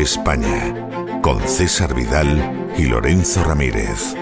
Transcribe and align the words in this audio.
España, 0.00 1.20
con 1.20 1.38
César 1.46 1.94
Vidal 1.94 2.72
y 2.78 2.86
Lorenzo 2.86 3.44
Ramírez. 3.44 4.16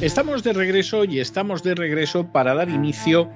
Estamos 0.00 0.44
de 0.44 0.52
regreso 0.52 1.04
y 1.04 1.18
estamos 1.18 1.64
de 1.64 1.74
regreso 1.74 2.28
para 2.28 2.54
dar 2.54 2.70
inicio 2.70 3.28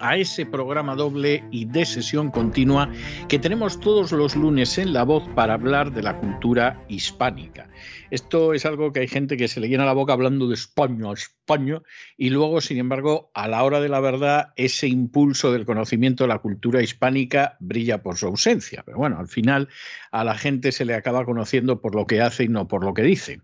a 0.00 0.16
ese 0.16 0.46
programa 0.46 0.94
doble 0.94 1.44
y 1.50 1.66
de 1.66 1.84
sesión 1.84 2.30
continua 2.30 2.90
que 3.28 3.38
tenemos 3.38 3.80
todos 3.80 4.12
los 4.12 4.36
lunes 4.36 4.78
en 4.78 4.92
La 4.92 5.04
Voz 5.04 5.28
para 5.34 5.54
hablar 5.54 5.92
de 5.92 6.02
la 6.02 6.18
cultura 6.18 6.84
hispánica. 6.88 7.68
Esto 8.10 8.54
es 8.54 8.66
algo 8.66 8.92
que 8.92 9.00
hay 9.00 9.08
gente 9.08 9.36
que 9.36 9.48
se 9.48 9.60
le 9.60 9.68
llena 9.68 9.84
la 9.84 9.92
boca 9.92 10.12
hablando 10.12 10.48
de 10.48 10.54
España, 10.54 11.12
España, 11.12 11.80
y 12.16 12.30
luego, 12.30 12.60
sin 12.60 12.78
embargo, 12.78 13.30
a 13.34 13.46
la 13.46 13.62
hora 13.62 13.80
de 13.80 13.88
la 13.88 14.00
verdad, 14.00 14.52
ese 14.56 14.88
impulso 14.88 15.52
del 15.52 15.66
conocimiento 15.66 16.24
de 16.24 16.28
la 16.28 16.38
cultura 16.38 16.82
hispánica 16.82 17.56
brilla 17.60 18.02
por 18.02 18.16
su 18.16 18.26
ausencia. 18.26 18.82
Pero 18.84 18.98
bueno, 18.98 19.18
al 19.18 19.28
final 19.28 19.68
a 20.10 20.24
la 20.24 20.36
gente 20.36 20.72
se 20.72 20.84
le 20.84 20.94
acaba 20.94 21.24
conociendo 21.24 21.80
por 21.80 21.94
lo 21.94 22.06
que 22.06 22.20
hace 22.20 22.44
y 22.44 22.48
no 22.48 22.66
por 22.68 22.84
lo 22.84 22.94
que 22.94 23.02
dice 23.02 23.40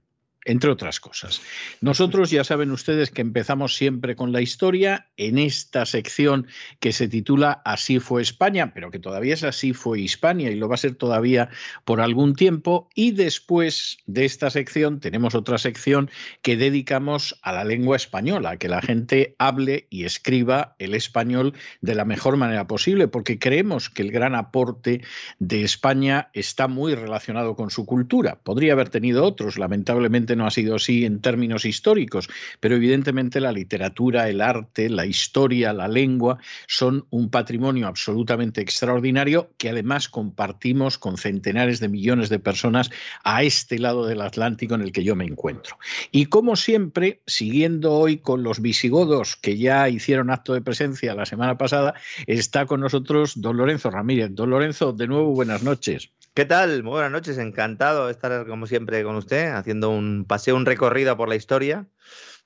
entre 0.47 0.71
otras 0.71 1.01
cosas. 1.01 1.43
Nosotros 1.81 2.31
ya 2.31 2.45
saben 2.45 2.71
ustedes 2.71 3.11
que 3.11 3.21
empezamos 3.21 3.77
siempre 3.77 4.17
con 4.17 4.33
la 4.33 4.41
historia 4.41 5.09
en 5.17 5.39
esta 5.39 5.85
sección 5.85 6.47
que 6.81 6.93
se 6.93 7.09
titula 7.09 7.61
Así 7.65 7.99
fue 7.99 8.23
España, 8.23 8.73
pero 8.73 8.91
que 8.91 9.01
todavía 9.01 9.35
es 9.35 9.43
Así 9.43 9.73
fue 9.73 10.01
Hispania 10.01 10.51
y 10.51 10.57
lo 10.57 10.69
va 10.69 10.77
a 10.77 10.79
ser 10.79 10.95
todavía 10.95 11.51
por 11.85 12.01
algún 12.01 12.35
tiempo. 12.37 12.89
Y 12.95 13.11
después 13.11 13.99
de 14.07 14.25
esta 14.25 14.51
sección 14.51 15.01
tenemos 15.01 15.35
otra 15.35 15.59
sección 15.59 16.11
que 16.43 16.57
dedicamos 16.57 17.39
a 17.43 17.53
la 17.53 17.65
lengua 17.65 17.97
española, 17.97 18.57
que 18.57 18.69
la 18.69 18.81
gente 18.81 19.35
hable 19.39 19.89
y 19.91 20.05
escriba 20.05 20.77
el 20.79 20.95
español 20.95 21.55
de 21.81 21.97
la 21.97 22.05
mejor 22.05 22.37
manera 22.37 22.69
posible, 22.69 23.09
porque 23.09 23.41
creemos 23.41 23.91
que 23.91 24.03
el 24.03 24.13
gran 24.13 24.37
aporte 24.37 25.03
de 25.41 25.65
España 25.65 26.31
está 26.33 26.69
muy 26.69 26.95
relacionado 26.95 27.57
con 27.57 27.71
su 27.71 27.85
cultura. 27.85 28.39
Podría 28.45 28.75
haber 28.75 28.91
tenido 28.91 29.25
otros, 29.25 29.59
lamentablemente 29.59 30.36
no 30.37 30.47
ha 30.47 30.51
sido 30.51 30.77
así 30.77 31.05
en 31.05 31.21
términos 31.21 31.65
históricos, 31.65 32.29
pero 32.61 32.77
evidentemente 32.77 33.41
la 33.41 33.53
literatura, 33.53 34.29
el 34.29 34.41
arte, 34.41 34.89
la 34.89 35.07
historia, 35.07 35.73
la 35.73 35.89
lengua 35.89 36.39
son 36.67 37.07
un 37.11 37.31
patrimonio 37.31 37.87
absolutamente 37.87 38.61
extraordinario 38.61 39.51
que 39.59 39.71
además 39.71 40.09
compartimos 40.09 40.99
con 40.99 41.17
centenares 41.17 41.81
de 41.81 41.89
millones 41.89 42.29
de 42.29 42.39
personas 42.39 42.91
a 43.25 43.43
este 43.43 43.79
lado 43.79 44.07
del 44.07 44.21
Atlántico 44.21 44.75
en 44.75 44.83
el 44.83 44.93
que 44.93 45.05
yo 45.05 45.17
me 45.17 45.25
encuentro. 45.25 45.79
Y 46.13 46.27
como 46.27 46.57
siempre, 46.57 47.23
siguiendo 47.27 47.93
hoy 47.93 48.19
con 48.19 48.43
los 48.43 48.61
visigodos 48.61 49.37
que 49.37 49.57
ya 49.57 49.89
hicieron 49.89 50.31
acto 50.31 50.55
de 50.55 50.61
presencia 50.61 51.15
la 51.15 51.27
semana 51.27 51.59
pasada, 51.59 51.95
está 52.27 52.67
con 52.67 52.81
nosotros 52.81 53.41
don 53.41 53.57
Lorenzo 53.57 53.91
Ramírez. 53.91 54.31
Don 54.33 54.51
Lorenzo, 54.51 54.93
de 54.93 55.07
nuevo 55.07 55.33
buenas 55.33 55.63
noches. 55.63 56.11
¿Qué 56.37 56.45
tal? 56.45 56.83
Muy 56.83 56.93
buenas 56.93 57.13
noches, 57.13 57.39
encantado 57.39 58.05
de 58.05 58.13
estar 58.13 58.47
como 58.47 58.67
siempre 58.67 59.03
con 59.05 59.17
usted, 59.17 59.53
haciendo 59.53 59.89
un 59.89 60.26
paseo, 60.27 60.57
un 60.57 60.67
recorrido 60.67 61.17
por 61.17 61.29
la 61.29 61.37
historia. 61.37 61.87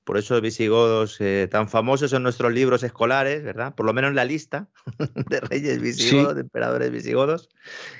Por 0.04 0.16
eso 0.16 0.40
visigodos 0.40 1.20
eh, 1.20 1.46
tan 1.50 1.68
famosos 1.68 2.12
en 2.14 2.22
nuestros 2.22 2.52
libros 2.52 2.82
escolares, 2.82 3.44
¿verdad? 3.44 3.74
Por 3.74 3.84
lo 3.84 3.92
menos 3.92 4.08
en 4.10 4.16
la 4.16 4.24
lista 4.24 4.68
de 5.28 5.40
reyes 5.40 5.80
visigodos, 5.80 6.34
de 6.34 6.40
emperadores 6.40 6.90
visigodos, 6.90 7.50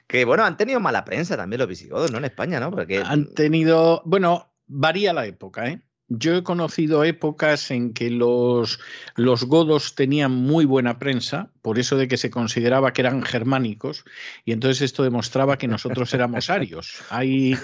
que 0.07 0.25
bueno, 0.25 0.45
han 0.45 0.57
tenido 0.57 0.81
mala 0.81 1.05
prensa 1.05 1.37
también 1.37 1.59
los 1.59 1.69
visigodos, 1.69 2.11
¿no? 2.11 2.19
En 2.19 2.25
España, 2.25 2.59
¿no? 2.59 2.71
Porque... 2.71 3.03
Han 3.05 3.35
tenido, 3.35 4.03
bueno, 4.07 4.53
varía 4.67 5.13
la 5.13 5.27
época, 5.27 5.69
¿eh? 5.69 5.83
Yo 6.13 6.35
he 6.35 6.43
conocido 6.43 7.05
épocas 7.05 7.71
en 7.71 7.95
que 7.95 8.11
los, 8.11 8.81
los, 9.15 9.45
godos 9.45 9.95
tenían 9.95 10.33
muy 10.33 10.65
buena 10.65 10.99
prensa, 10.99 11.51
por 11.63 11.79
eso 11.79 11.97
de 11.97 12.09
que 12.09 12.17
se 12.17 12.31
consideraba 12.31 12.93
que 12.93 13.03
eran 13.03 13.23
germánicos, 13.23 14.05
y 14.45 14.51
entonces 14.51 14.83
esto 14.83 15.05
demostraba 15.05 15.57
que 15.57 15.69
nosotros 15.69 16.13
éramos 16.13 16.51
arios. 16.51 17.01
Hay, 17.11 17.57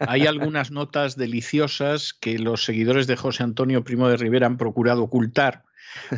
hay 0.00 0.26
algunas 0.26 0.72
notas 0.72 1.16
deliciosas 1.16 2.12
que 2.12 2.40
los 2.40 2.64
seguidores 2.64 3.06
de 3.06 3.16
José 3.16 3.44
Antonio 3.44 3.84
Primo 3.84 4.08
de 4.08 4.16
Rivera 4.16 4.48
han 4.48 4.56
procurado 4.56 5.04
ocultar, 5.04 5.62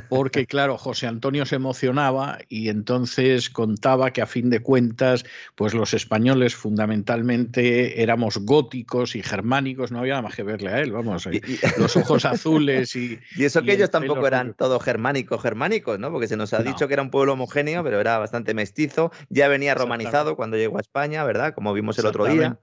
porque 0.08 0.46
claro, 0.46 0.78
José 0.78 1.06
Antonio 1.06 1.46
se 1.46 1.56
emocionaba 1.56 2.38
y 2.48 2.68
entonces 2.68 3.50
contaba 3.50 4.12
que 4.12 4.22
a 4.22 4.26
fin 4.26 4.50
de 4.50 4.60
cuentas, 4.60 5.24
pues 5.54 5.74
los 5.74 5.94
españoles 5.94 6.54
fundamentalmente 6.54 8.02
éramos 8.02 8.38
góticos 8.38 9.16
y 9.16 9.22
germánicos, 9.22 9.92
no 9.92 10.00
había 10.00 10.14
nada 10.14 10.22
más 10.22 10.36
que 10.36 10.42
verle 10.42 10.70
a 10.70 10.80
él, 10.80 10.92
vamos, 10.92 11.28
los 11.78 11.96
ojos 11.96 12.24
azules 12.24 12.94
y... 12.96 13.18
Y 13.36 13.44
eso 13.44 13.62
que 13.62 13.72
ellos 13.72 13.90
tampoco 13.90 14.26
eran 14.26 14.54
todos 14.54 14.82
germánicos, 14.82 15.42
germánicos, 15.42 15.98
¿no? 15.98 16.10
Porque 16.10 16.28
se 16.28 16.36
nos 16.36 16.52
ha 16.52 16.62
dicho 16.62 16.86
que 16.86 16.94
era 16.94 17.02
un 17.02 17.10
pueblo 17.10 17.32
homogéneo, 17.32 17.82
pero 17.82 18.00
era 18.00 18.18
bastante 18.18 18.54
mestizo, 18.54 19.10
ya 19.28 19.48
venía 19.48 19.74
romanizado 19.74 20.36
cuando 20.36 20.56
llegó 20.56 20.78
a 20.78 20.80
España, 20.80 21.24
¿verdad? 21.24 21.54
Como 21.54 21.72
vimos 21.72 21.98
el 21.98 22.06
otro 22.06 22.26
día. 22.26 22.58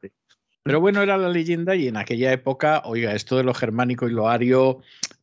Pero 0.64 0.80
bueno, 0.80 1.02
era 1.02 1.18
la 1.18 1.30
leyenda 1.30 1.76
y 1.76 1.88
en 1.88 1.98
aquella 1.98 2.32
época, 2.32 2.84
oiga, 2.86 3.14
esto 3.14 3.38
de 3.38 3.44
lo 3.44 3.54
germánico 3.54 4.08
y 4.08 4.12
lo 4.12 4.30
ario 4.30 4.82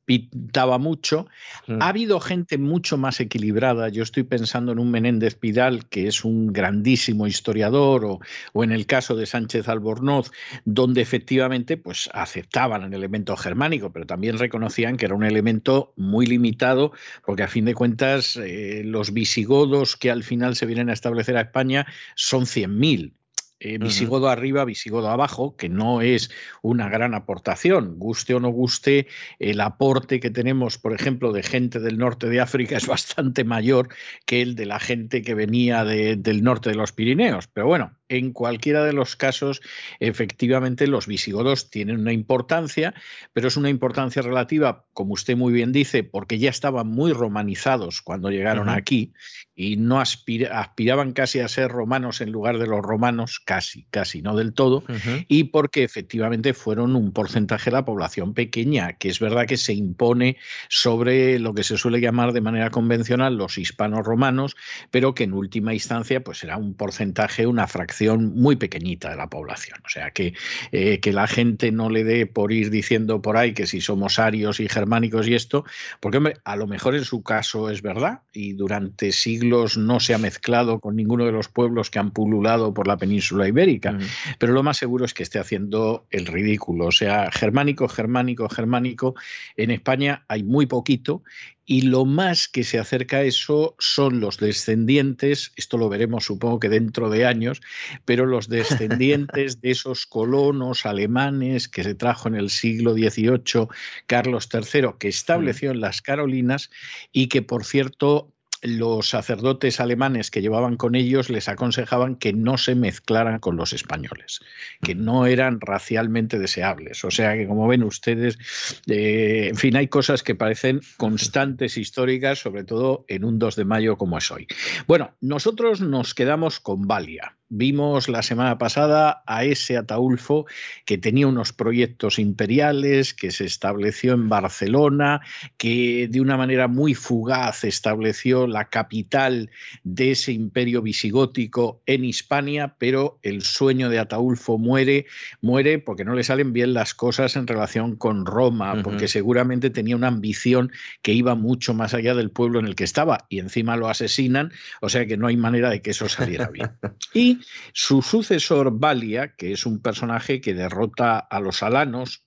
pintaba 0.08 0.78
mucho. 0.78 1.26
Mm. 1.66 1.82
Ha 1.82 1.88
habido 1.88 2.18
gente 2.18 2.56
mucho 2.56 2.96
más 2.96 3.20
equilibrada. 3.20 3.90
Yo 3.90 4.02
estoy 4.02 4.22
pensando 4.22 4.72
en 4.72 4.78
un 4.78 4.90
Menéndez 4.90 5.34
Pidal, 5.34 5.86
que 5.86 6.06
es 6.06 6.24
un 6.24 6.50
grandísimo 6.50 7.26
historiador, 7.26 8.06
o, 8.06 8.20
o, 8.54 8.64
en 8.64 8.72
el 8.72 8.86
caso 8.86 9.16
de 9.16 9.26
Sánchez 9.26 9.68
Albornoz, 9.68 10.30
donde 10.64 11.02
efectivamente 11.02 11.76
pues, 11.76 12.08
aceptaban 12.14 12.84
el 12.84 12.94
elemento 12.94 13.36
germánico, 13.36 13.92
pero 13.92 14.06
también 14.06 14.38
reconocían 14.38 14.96
que 14.96 15.04
era 15.04 15.14
un 15.14 15.24
elemento 15.24 15.92
muy 15.96 16.24
limitado, 16.24 16.92
porque 17.26 17.42
a 17.42 17.48
fin 17.48 17.66
de 17.66 17.74
cuentas 17.74 18.36
eh, 18.36 18.80
los 18.86 19.12
visigodos 19.12 19.96
que 19.96 20.10
al 20.10 20.22
final 20.22 20.56
se 20.56 20.64
vienen 20.64 20.88
a 20.88 20.94
establecer 20.94 21.36
a 21.36 21.42
España 21.42 21.86
son 22.14 22.44
100.000 22.46 23.12
eh, 23.60 23.78
visigodo 23.78 24.28
arriba, 24.28 24.64
visigodo 24.64 25.08
abajo, 25.08 25.56
que 25.56 25.68
no 25.68 26.00
es 26.00 26.30
una 26.62 26.88
gran 26.88 27.14
aportación. 27.14 27.98
Guste 27.98 28.34
o 28.34 28.40
no 28.40 28.50
guste, 28.50 29.08
el 29.38 29.60
aporte 29.60 30.20
que 30.20 30.30
tenemos, 30.30 30.78
por 30.78 30.92
ejemplo, 30.92 31.32
de 31.32 31.42
gente 31.42 31.80
del 31.80 31.98
norte 31.98 32.28
de 32.28 32.40
África 32.40 32.76
es 32.76 32.86
bastante 32.86 33.44
mayor 33.44 33.88
que 34.26 34.42
el 34.42 34.54
de 34.54 34.66
la 34.66 34.78
gente 34.78 35.22
que 35.22 35.34
venía 35.34 35.84
del 35.84 36.42
norte 36.42 36.70
de 36.70 36.76
los 36.76 36.92
Pirineos. 36.92 37.48
Pero 37.48 37.66
bueno, 37.66 37.97
en 38.08 38.32
cualquiera 38.32 38.84
de 38.84 38.92
los 38.92 39.16
casos, 39.16 39.60
efectivamente, 40.00 40.86
los 40.86 41.06
visigodos 41.06 41.70
tienen 41.70 42.00
una 42.00 42.12
importancia, 42.12 42.94
pero 43.32 43.48
es 43.48 43.56
una 43.56 43.68
importancia 43.68 44.22
relativa, 44.22 44.86
como 44.94 45.12
usted 45.12 45.36
muy 45.36 45.52
bien 45.52 45.72
dice, 45.72 46.04
porque 46.04 46.38
ya 46.38 46.50
estaban 46.50 46.88
muy 46.88 47.12
romanizados 47.12 48.00
cuando 48.00 48.30
llegaron 48.30 48.68
aquí 48.68 49.12
y 49.54 49.76
no 49.76 50.00
aspiraban 50.00 51.12
casi 51.12 51.40
a 51.40 51.48
ser 51.48 51.70
romanos 51.70 52.20
en 52.20 52.32
lugar 52.32 52.58
de 52.58 52.66
los 52.66 52.80
romanos, 52.80 53.40
casi, 53.44 53.86
casi, 53.90 54.22
no 54.22 54.36
del 54.36 54.54
todo, 54.54 54.84
y 55.26 55.44
porque 55.44 55.84
efectivamente 55.84 56.54
fueron 56.54 56.96
un 56.96 57.12
porcentaje 57.12 57.70
de 57.70 57.76
la 57.76 57.84
población 57.84 58.34
pequeña, 58.34 58.94
que 58.94 59.08
es 59.08 59.20
verdad 59.20 59.46
que 59.46 59.56
se 59.56 59.74
impone 59.74 60.38
sobre 60.68 61.38
lo 61.38 61.54
que 61.54 61.64
se 61.64 61.76
suele 61.76 62.00
llamar 62.00 62.32
de 62.32 62.40
manera 62.40 62.70
convencional 62.70 63.36
los 63.36 63.58
hispanos 63.58 64.06
romanos, 64.06 64.56
pero 64.90 65.14
que 65.14 65.24
en 65.24 65.34
última 65.34 65.74
instancia 65.74 66.22
pues 66.22 66.42
era 66.44 66.56
un 66.56 66.74
porcentaje, 66.74 67.46
una 67.46 67.66
fracción 67.66 67.97
fracción 67.98 68.34
muy 68.34 68.56
pequeñita 68.56 69.10
de 69.10 69.16
la 69.16 69.28
población. 69.28 69.78
O 69.84 69.88
sea, 69.88 70.10
que, 70.12 70.34
eh, 70.72 71.00
que 71.00 71.12
la 71.12 71.26
gente 71.26 71.72
no 71.72 71.90
le 71.90 72.04
dé 72.04 72.26
por 72.26 72.52
ir 72.52 72.70
diciendo 72.70 73.20
por 73.20 73.36
ahí 73.36 73.54
que 73.54 73.66
si 73.66 73.80
somos 73.80 74.18
arios 74.18 74.60
y 74.60 74.68
germánicos 74.68 75.26
y 75.26 75.34
esto, 75.34 75.64
porque 76.00 76.18
hombre, 76.18 76.34
a 76.44 76.56
lo 76.56 76.66
mejor 76.66 76.94
en 76.94 77.04
su 77.04 77.22
caso 77.22 77.70
es 77.70 77.82
verdad 77.82 78.20
y 78.32 78.52
durante 78.52 79.10
siglos 79.12 79.76
no 79.76 79.98
se 79.98 80.14
ha 80.14 80.18
mezclado 80.18 80.78
con 80.78 80.94
ninguno 80.94 81.26
de 81.26 81.32
los 81.32 81.48
pueblos 81.48 81.90
que 81.90 81.98
han 81.98 82.12
pululado 82.12 82.72
por 82.72 82.86
la 82.86 82.96
península 82.96 83.48
ibérica, 83.48 83.92
mm. 83.92 84.00
pero 84.38 84.52
lo 84.52 84.62
más 84.62 84.76
seguro 84.76 85.04
es 85.04 85.14
que 85.14 85.24
esté 85.24 85.38
haciendo 85.38 86.06
el 86.10 86.26
ridículo. 86.26 86.86
O 86.86 86.92
sea, 86.92 87.30
germánico, 87.32 87.88
germánico, 87.88 88.48
germánico, 88.48 89.14
en 89.56 89.70
España 89.70 90.24
hay 90.28 90.44
muy 90.44 90.66
poquito 90.66 91.22
y 91.70 91.82
lo 91.82 92.06
más 92.06 92.48
que 92.48 92.64
se 92.64 92.78
acerca 92.78 93.18
a 93.18 93.22
eso 93.24 93.76
son 93.78 94.20
los 94.20 94.38
descendientes, 94.38 95.52
esto 95.54 95.76
lo 95.76 95.90
veremos 95.90 96.24
supongo 96.24 96.58
que 96.58 96.70
dentro 96.70 97.10
de 97.10 97.26
años, 97.26 97.60
pero 98.04 98.26
los 98.26 98.48
descendientes 98.48 99.60
de 99.60 99.70
esos 99.70 100.06
colonos 100.06 100.86
alemanes 100.86 101.68
que 101.68 101.84
se 101.84 101.94
trajo 101.94 102.28
en 102.28 102.34
el 102.34 102.50
siglo 102.50 102.94
XVIII 102.94 103.68
Carlos 104.06 104.48
III, 104.52 104.90
que 104.98 105.08
estableció 105.08 105.70
en 105.70 105.80
las 105.80 106.02
Carolinas 106.02 106.70
y 107.12 107.28
que 107.28 107.42
por 107.42 107.64
cierto 107.64 108.32
los 108.62 109.08
sacerdotes 109.08 109.80
alemanes 109.80 110.30
que 110.30 110.40
llevaban 110.42 110.76
con 110.76 110.94
ellos 110.94 111.30
les 111.30 111.48
aconsejaban 111.48 112.16
que 112.16 112.32
no 112.32 112.58
se 112.58 112.74
mezclaran 112.74 113.38
con 113.38 113.56
los 113.56 113.72
españoles, 113.72 114.40
que 114.82 114.94
no 114.94 115.26
eran 115.26 115.60
racialmente 115.60 116.38
deseables. 116.38 117.04
O 117.04 117.10
sea 117.10 117.34
que, 117.34 117.46
como 117.46 117.68
ven 117.68 117.82
ustedes, 117.82 118.38
eh, 118.86 119.48
en 119.50 119.56
fin, 119.56 119.76
hay 119.76 119.88
cosas 119.88 120.22
que 120.22 120.34
parecen 120.34 120.80
constantes 120.96 121.76
históricas, 121.76 122.40
sobre 122.40 122.64
todo 122.64 123.04
en 123.08 123.24
un 123.24 123.38
2 123.38 123.56
de 123.56 123.64
mayo 123.64 123.96
como 123.96 124.18
es 124.18 124.30
hoy. 124.30 124.46
Bueno, 124.86 125.14
nosotros 125.20 125.80
nos 125.80 126.14
quedamos 126.14 126.60
con 126.60 126.86
Valia. 126.86 127.36
Vimos 127.50 128.08
la 128.10 128.22
semana 128.22 128.58
pasada 128.58 129.22
a 129.26 129.44
ese 129.44 129.78
Ataulfo 129.78 130.46
que 130.84 130.98
tenía 130.98 131.26
unos 131.26 131.54
proyectos 131.54 132.18
imperiales, 132.18 133.14
que 133.14 133.30
se 133.30 133.46
estableció 133.46 134.12
en 134.12 134.28
Barcelona, 134.28 135.22
que 135.56 136.08
de 136.10 136.20
una 136.20 136.36
manera 136.36 136.68
muy 136.68 136.92
fugaz 136.92 137.64
estableció 137.64 138.46
la 138.46 138.66
capital 138.68 139.50
de 139.82 140.10
ese 140.10 140.32
imperio 140.32 140.82
visigótico 140.82 141.80
en 141.86 142.04
Hispania, 142.04 142.74
pero 142.78 143.18
el 143.22 143.40
sueño 143.40 143.88
de 143.88 143.98
Ataulfo 143.98 144.58
muere, 144.58 145.06
muere 145.40 145.78
porque 145.78 146.04
no 146.04 146.14
le 146.14 146.24
salen 146.24 146.52
bien 146.52 146.74
las 146.74 146.92
cosas 146.92 147.34
en 147.36 147.46
relación 147.46 147.96
con 147.96 148.26
Roma, 148.26 148.82
porque 148.82 149.08
seguramente 149.08 149.70
tenía 149.70 149.96
una 149.96 150.08
ambición 150.08 150.70
que 151.00 151.12
iba 151.12 151.34
mucho 151.34 151.72
más 151.72 151.94
allá 151.94 152.14
del 152.14 152.30
pueblo 152.30 152.60
en 152.60 152.66
el 152.66 152.74
que 152.74 152.84
estaba 152.84 153.26
y 153.30 153.38
encima 153.38 153.76
lo 153.76 153.88
asesinan, 153.88 154.52
o 154.82 154.90
sea 154.90 155.06
que 155.06 155.16
no 155.16 155.28
hay 155.28 155.38
manera 155.38 155.70
de 155.70 155.80
que 155.80 155.92
eso 155.92 156.10
saliera 156.10 156.48
bien. 156.48 156.70
Y 157.14 157.37
su 157.72 158.02
sucesor, 158.02 158.78
Valia, 158.78 159.34
que 159.34 159.52
es 159.52 159.66
un 159.66 159.80
personaje 159.80 160.40
que 160.40 160.54
derrota 160.54 161.18
a 161.18 161.40
los 161.40 161.62
alanos 161.62 162.24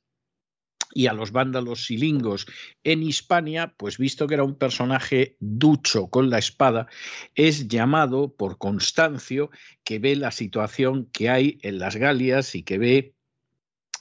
y 0.93 1.07
a 1.07 1.13
los 1.13 1.31
vándalos 1.31 1.85
silingos 1.85 2.47
en 2.83 3.03
Hispania, 3.03 3.73
pues 3.77 3.97
visto 3.97 4.27
que 4.27 4.33
era 4.35 4.43
un 4.43 4.57
personaje 4.57 5.37
ducho 5.39 6.07
con 6.07 6.29
la 6.29 6.37
espada, 6.37 6.87
es 7.35 7.67
llamado 7.67 8.35
por 8.35 8.57
Constancio, 8.57 9.49
que 9.83 9.99
ve 9.99 10.15
la 10.15 10.31
situación 10.31 11.09
que 11.11 11.29
hay 11.29 11.59
en 11.61 11.79
las 11.79 11.95
Galias 11.95 12.55
y 12.55 12.63
que 12.63 12.77
ve 12.77 13.15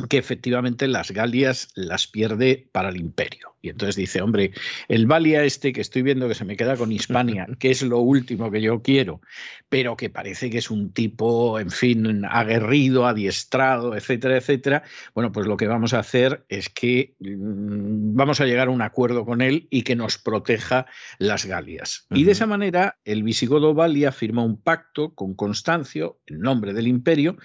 que 0.08 0.19
efectivamente 0.19 0.88
las 0.88 1.11
Galias 1.11 1.69
las 1.75 2.06
pierde 2.06 2.69
para 2.73 2.91
el 2.91 2.97
imperio. 2.97 3.50
Y 3.62 3.69
entonces 3.69 3.97
dice, 3.97 4.23
hombre, 4.23 4.52
el 4.88 5.06
Valia 5.06 5.44
este 5.44 5.73
que 5.73 5.82
estoy 5.82 6.02
viendo 6.02 6.29
que 6.29 6.35
se 6.35 6.47
me 6.47 6.56
queda 6.56 6.76
con 6.76 6.93
Hispania, 6.93 7.47
que 7.58 7.70
es 7.70 7.82
lo 7.82 7.99
último 7.99 8.50
que 8.50 8.62
yo 8.62 8.82
quiero, 8.82 9.20
pero 9.69 9.97
que 9.97 10.08
parece 10.08 10.49
que 10.49 10.58
es 10.58 10.70
un 10.70 10.93
tipo, 10.93 11.61
en 11.61 11.70
fin, 11.70 12.25
aguerrido, 12.25 13.06
adiestrado, 13.06 13.94
etcétera, 13.94 14.38
etcétera, 14.38 14.82
bueno, 15.14 15.31
pues 15.31 15.47
lo 15.47 15.58
que 15.58 15.67
vamos 15.67 15.93
a 15.93 15.99
hacer 15.99 16.44
es 16.49 16.70
que 16.70 17.14
mm, 17.20 18.17
vamos 18.17 18.41
a 18.41 18.47
llegar 18.47 18.69
a 18.69 18.70
un 18.70 18.82
acuerdo 18.82 19.26
con 19.26 19.43
él 19.43 19.69
y 19.70 19.82
que 19.82 19.97
nos 19.97 20.17
proteja 20.17 20.87
las 21.19 21.44
Galias. 21.44 22.06
Y 22.11 22.25
de 22.25 22.32
esa 22.32 22.47
manera, 22.47 22.99
el 23.05 23.23
visigodo 23.23 23.75
Valia 23.75 24.11
firma 24.11 24.43
un 24.43 24.61
pacto 24.61 25.14
con 25.14 25.35
Constancio, 25.35 26.19
en 26.26 26.41
nombre 26.41 26.73
del 26.73 26.87
imperio, 26.87 27.37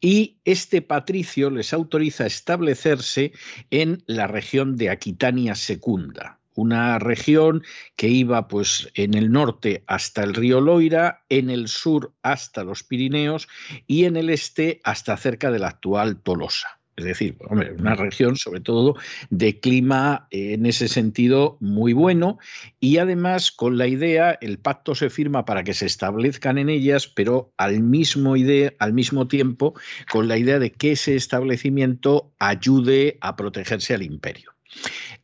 y 0.00 0.38
este 0.44 0.82
patricio 0.82 1.48
les 1.50 1.72
autoriza 1.72 2.01
a 2.02 2.26
establecerse 2.26 3.32
en 3.70 4.02
la 4.06 4.26
región 4.26 4.76
de 4.76 4.90
Aquitania 4.90 5.54
Secunda, 5.54 6.40
una 6.54 6.98
región 6.98 7.62
que 7.96 8.08
iba 8.08 8.48
pues 8.48 8.90
en 8.94 9.14
el 9.14 9.30
norte 9.30 9.84
hasta 9.86 10.24
el 10.24 10.34
río 10.34 10.60
Loira, 10.60 11.24
en 11.28 11.48
el 11.48 11.68
sur 11.68 12.12
hasta 12.22 12.64
los 12.64 12.82
Pirineos 12.82 13.48
y 13.86 14.04
en 14.04 14.16
el 14.16 14.30
este 14.30 14.80
hasta 14.82 15.16
cerca 15.16 15.50
de 15.50 15.60
la 15.60 15.68
actual 15.68 16.20
Tolosa. 16.20 16.81
Es 16.96 17.06
decir, 17.06 17.36
una 17.78 17.94
región 17.94 18.36
sobre 18.36 18.60
todo 18.60 18.96
de 19.30 19.60
clima 19.60 20.26
eh, 20.30 20.52
en 20.52 20.66
ese 20.66 20.88
sentido 20.88 21.56
muy 21.60 21.94
bueno 21.94 22.38
y 22.80 22.98
además 22.98 23.50
con 23.50 23.78
la 23.78 23.86
idea, 23.86 24.38
el 24.42 24.58
pacto 24.58 24.94
se 24.94 25.08
firma 25.08 25.46
para 25.46 25.64
que 25.64 25.72
se 25.72 25.86
establezcan 25.86 26.58
en 26.58 26.68
ellas, 26.68 27.06
pero 27.08 27.52
al 27.56 27.80
mismo, 27.80 28.36
idea, 28.36 28.74
al 28.78 28.92
mismo 28.92 29.26
tiempo 29.26 29.74
con 30.10 30.28
la 30.28 30.36
idea 30.36 30.58
de 30.58 30.70
que 30.70 30.92
ese 30.92 31.16
establecimiento 31.16 32.30
ayude 32.38 33.16
a 33.22 33.36
protegerse 33.36 33.94
al 33.94 34.02
imperio. 34.02 34.51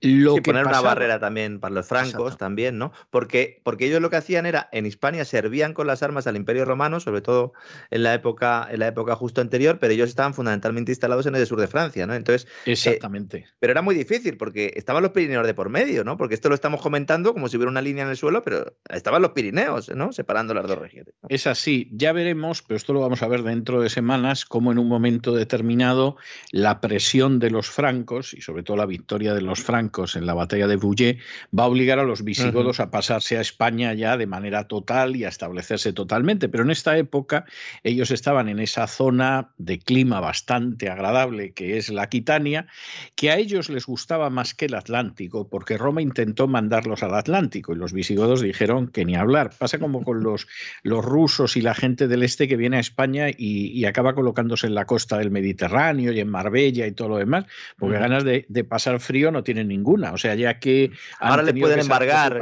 Lo 0.00 0.36
que 0.36 0.42
poner 0.42 0.66
una 0.66 0.80
barrera 0.80 1.18
también 1.18 1.60
para 1.60 1.74
los 1.74 1.86
francos 1.86 2.36
también, 2.38 2.78
¿no? 2.78 2.92
Porque, 3.10 3.60
porque 3.64 3.86
ellos 3.86 4.00
lo 4.00 4.10
que 4.10 4.16
hacían 4.16 4.46
era, 4.46 4.68
en 4.72 4.86
Hispania 4.86 5.24
servían 5.24 5.74
con 5.74 5.86
las 5.86 6.02
armas 6.02 6.26
al 6.26 6.36
Imperio 6.36 6.64
Romano, 6.64 7.00
sobre 7.00 7.20
todo 7.20 7.52
en 7.90 8.02
la 8.02 8.14
época, 8.14 8.68
en 8.70 8.80
la 8.80 8.88
época 8.88 9.16
justo 9.16 9.40
anterior, 9.40 9.78
pero 9.80 9.92
ellos 9.92 10.08
estaban 10.08 10.34
fundamentalmente 10.34 10.92
instalados 10.92 11.26
en 11.26 11.34
el 11.34 11.46
sur 11.46 11.60
de 11.60 11.66
Francia, 11.66 12.06
¿no? 12.06 12.14
Entonces. 12.14 12.48
Eh, 12.66 12.72
Exactamente. 12.72 13.46
pero 13.58 13.72
era 13.72 13.82
muy 13.82 13.94
difícil 13.94 14.36
porque 14.36 14.72
estaban 14.76 15.02
los 15.02 15.12
Pirineos 15.12 15.46
de 15.46 15.54
por 15.54 15.68
medio, 15.68 16.04
¿no? 16.04 16.16
Porque 16.16 16.34
esto 16.34 16.48
lo 16.48 16.54
estamos 16.54 16.80
comentando 16.80 17.32
como 17.32 17.48
si 17.48 17.56
hubiera 17.56 17.70
una 17.70 17.82
línea 17.82 18.04
en 18.04 18.10
el 18.10 18.16
suelo, 18.16 18.42
pero 18.42 18.76
estaban 18.88 19.22
los 19.22 19.32
Pirineos, 19.32 19.88
¿no? 19.90 20.12
Separando 20.12 20.54
las 20.54 20.66
dos 20.66 20.78
regiones. 20.78 21.14
Es 21.28 21.46
así, 21.46 21.90
ya 21.92 22.12
veremos, 22.12 22.62
pero 22.62 22.76
esto 22.76 22.92
lo 22.92 23.00
vamos 23.00 23.22
a 23.22 23.28
ver 23.28 23.42
dentro 23.42 23.80
de 23.80 23.90
semanas, 23.90 24.44
cómo 24.44 24.72
en 24.72 24.78
un 24.78 24.88
momento 24.88 25.34
determinado 25.34 26.16
la 26.52 26.80
presión 26.80 27.38
de 27.38 27.50
los 27.50 27.68
francos 27.68 28.34
y 28.34 28.40
sobre 28.40 28.62
todo 28.62 28.76
la 28.76 28.86
victoria 28.86 29.34
de 29.34 29.37
los 29.40 29.62
francos 29.62 30.16
en 30.16 30.26
la 30.26 30.34
batalla 30.34 30.66
de 30.66 30.76
Bouillé, 30.76 31.18
va 31.56 31.64
a 31.64 31.68
obligar 31.68 31.98
a 31.98 32.04
los 32.04 32.24
visigodos 32.24 32.80
a 32.80 32.90
pasarse 32.90 33.38
a 33.38 33.40
España 33.40 33.94
ya 33.94 34.16
de 34.16 34.26
manera 34.26 34.68
total 34.68 35.16
y 35.16 35.24
a 35.24 35.28
establecerse 35.28 35.92
totalmente. 35.92 36.48
Pero 36.48 36.64
en 36.64 36.70
esta 36.70 36.96
época 36.96 37.44
ellos 37.82 38.10
estaban 38.10 38.48
en 38.48 38.58
esa 38.58 38.86
zona 38.86 39.50
de 39.58 39.78
clima 39.78 40.20
bastante 40.20 40.88
agradable 40.88 41.52
que 41.52 41.76
es 41.76 41.88
la 41.90 42.02
Aquitania, 42.02 42.66
que 43.14 43.30
a 43.30 43.36
ellos 43.36 43.68
les 43.68 43.86
gustaba 43.86 44.30
más 44.30 44.54
que 44.54 44.66
el 44.66 44.74
Atlántico, 44.74 45.48
porque 45.48 45.78
Roma 45.78 46.02
intentó 46.02 46.48
mandarlos 46.48 47.02
al 47.02 47.14
Atlántico 47.14 47.72
y 47.72 47.76
los 47.76 47.92
visigodos 47.92 48.40
dijeron 48.40 48.88
que 48.88 49.04
ni 49.04 49.16
hablar. 49.16 49.50
Pasa 49.56 49.78
como 49.78 50.02
con 50.04 50.22
los, 50.22 50.46
los 50.82 51.04
rusos 51.04 51.56
y 51.56 51.60
la 51.60 51.74
gente 51.74 52.08
del 52.08 52.22
este 52.22 52.48
que 52.48 52.56
viene 52.56 52.76
a 52.76 52.80
España 52.80 53.26
y, 53.36 53.84
acaba 53.88 54.14
colocándose 54.14 54.66
en 54.66 54.74
la 54.74 54.84
costa 54.84 55.16
del 55.16 55.30
Mediterráneo 55.30 56.12
y 56.12 56.20
en 56.20 56.28
Marbella 56.28 56.86
y 56.86 56.92
todo 56.92 57.08
lo 57.08 57.16
demás, 57.16 57.46
porque 57.78 57.98
ganas 57.98 58.22
de, 58.22 58.44
de 58.50 58.64
pasar 58.64 59.00
frío 59.00 59.27
no 59.30 59.42
tienen 59.42 59.68
ninguna. 59.68 60.12
O 60.12 60.18
sea, 60.18 60.34
ya 60.34 60.58
que. 60.58 60.90
Ahora 61.18 61.42
le 61.42 61.54
pueden 61.54 61.80
embargar 61.80 62.40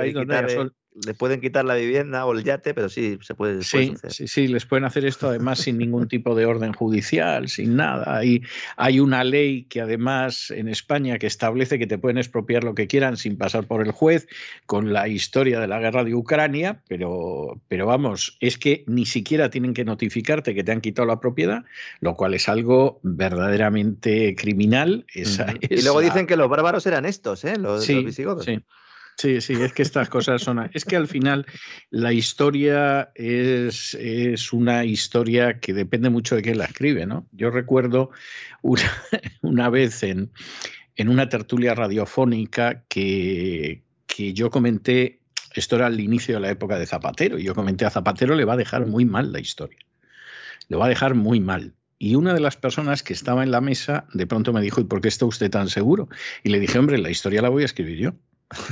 le 1.04 1.14
pueden 1.14 1.40
quitar 1.40 1.64
la 1.64 1.74
vivienda 1.74 2.24
o 2.24 2.32
el 2.32 2.44
yate, 2.44 2.74
pero 2.74 2.88
sí 2.88 3.18
se 3.20 3.34
puede. 3.34 3.62
Sí, 3.62 3.94
sí, 4.08 4.28
sí, 4.28 4.48
les 4.48 4.64
pueden 4.64 4.84
hacer 4.84 5.04
esto 5.04 5.28
además 5.28 5.60
sin 5.60 5.78
ningún 5.78 6.08
tipo 6.08 6.34
de 6.34 6.46
orden 6.46 6.72
judicial, 6.72 7.48
sin 7.48 7.76
nada. 7.76 8.16
Hay, 8.16 8.42
hay 8.76 9.00
una 9.00 9.24
ley 9.24 9.64
que 9.64 9.80
además 9.80 10.50
en 10.50 10.68
España 10.68 11.18
que 11.18 11.26
establece 11.26 11.78
que 11.78 11.86
te 11.86 11.98
pueden 11.98 12.18
expropiar 12.18 12.64
lo 12.64 12.74
que 12.74 12.86
quieran 12.86 13.16
sin 13.16 13.36
pasar 13.36 13.66
por 13.66 13.82
el 13.84 13.92
juez, 13.92 14.26
con 14.66 14.92
la 14.92 15.08
historia 15.08 15.60
de 15.60 15.66
la 15.66 15.80
guerra 15.80 16.04
de 16.04 16.14
Ucrania, 16.14 16.82
pero, 16.88 17.60
pero 17.68 17.86
vamos, 17.86 18.36
es 18.40 18.56
que 18.58 18.84
ni 18.86 19.06
siquiera 19.06 19.50
tienen 19.50 19.74
que 19.74 19.84
notificarte 19.84 20.54
que 20.54 20.64
te 20.64 20.72
han 20.72 20.80
quitado 20.80 21.06
la 21.06 21.20
propiedad, 21.20 21.64
lo 22.00 22.14
cual 22.14 22.34
es 22.34 22.48
algo 22.48 23.00
verdaderamente 23.02 24.34
criminal. 24.36 25.06
y 25.14 25.82
luego 25.82 26.00
dicen 26.00 26.26
que 26.26 26.36
los 26.36 26.48
bárbaros 26.48 26.86
eran 26.86 27.04
estos, 27.04 27.44
¿eh? 27.44 27.58
los, 27.58 27.88
los 27.88 28.04
visigodos. 28.04 28.44
Sí. 28.44 28.60
Sí, 29.16 29.40
sí, 29.40 29.54
es 29.54 29.72
que 29.72 29.82
estas 29.82 30.10
cosas 30.10 30.42
son... 30.42 30.68
Es 30.74 30.84
que 30.84 30.94
al 30.94 31.08
final 31.08 31.46
la 31.88 32.12
historia 32.12 33.12
es, 33.14 33.94
es 33.94 34.52
una 34.52 34.84
historia 34.84 35.58
que 35.58 35.72
depende 35.72 36.10
mucho 36.10 36.36
de 36.36 36.42
quién 36.42 36.58
la 36.58 36.66
escribe, 36.66 37.06
¿no? 37.06 37.26
Yo 37.32 37.50
recuerdo 37.50 38.10
una, 38.60 38.82
una 39.40 39.70
vez 39.70 40.02
en, 40.02 40.30
en 40.96 41.08
una 41.08 41.30
tertulia 41.30 41.74
radiofónica 41.74 42.84
que, 42.88 43.84
que 44.06 44.34
yo 44.34 44.50
comenté, 44.50 45.20
esto 45.54 45.76
era 45.76 45.86
al 45.86 45.98
inicio 45.98 46.34
de 46.34 46.40
la 46.40 46.50
época 46.50 46.78
de 46.78 46.86
Zapatero, 46.86 47.38
y 47.38 47.44
yo 47.44 47.54
comenté 47.54 47.86
a 47.86 47.90
Zapatero 47.90 48.34
le 48.34 48.44
va 48.44 48.52
a 48.52 48.58
dejar 48.58 48.86
muy 48.86 49.06
mal 49.06 49.32
la 49.32 49.40
historia. 49.40 49.78
Le 50.68 50.76
va 50.76 50.86
a 50.86 50.90
dejar 50.90 51.14
muy 51.14 51.40
mal. 51.40 51.74
Y 51.98 52.16
una 52.16 52.34
de 52.34 52.40
las 52.40 52.58
personas 52.58 53.02
que 53.02 53.14
estaba 53.14 53.42
en 53.42 53.50
la 53.50 53.62
mesa 53.62 54.06
de 54.12 54.26
pronto 54.26 54.52
me 54.52 54.60
dijo, 54.60 54.82
¿y 54.82 54.84
por 54.84 55.00
qué 55.00 55.08
está 55.08 55.24
usted 55.24 55.50
tan 55.50 55.70
seguro? 55.70 56.10
Y 56.42 56.50
le 56.50 56.60
dije, 56.60 56.78
hombre, 56.78 56.98
la 56.98 57.08
historia 57.08 57.40
la 57.40 57.48
voy 57.48 57.62
a 57.62 57.66
escribir 57.66 57.98
yo. 57.98 58.12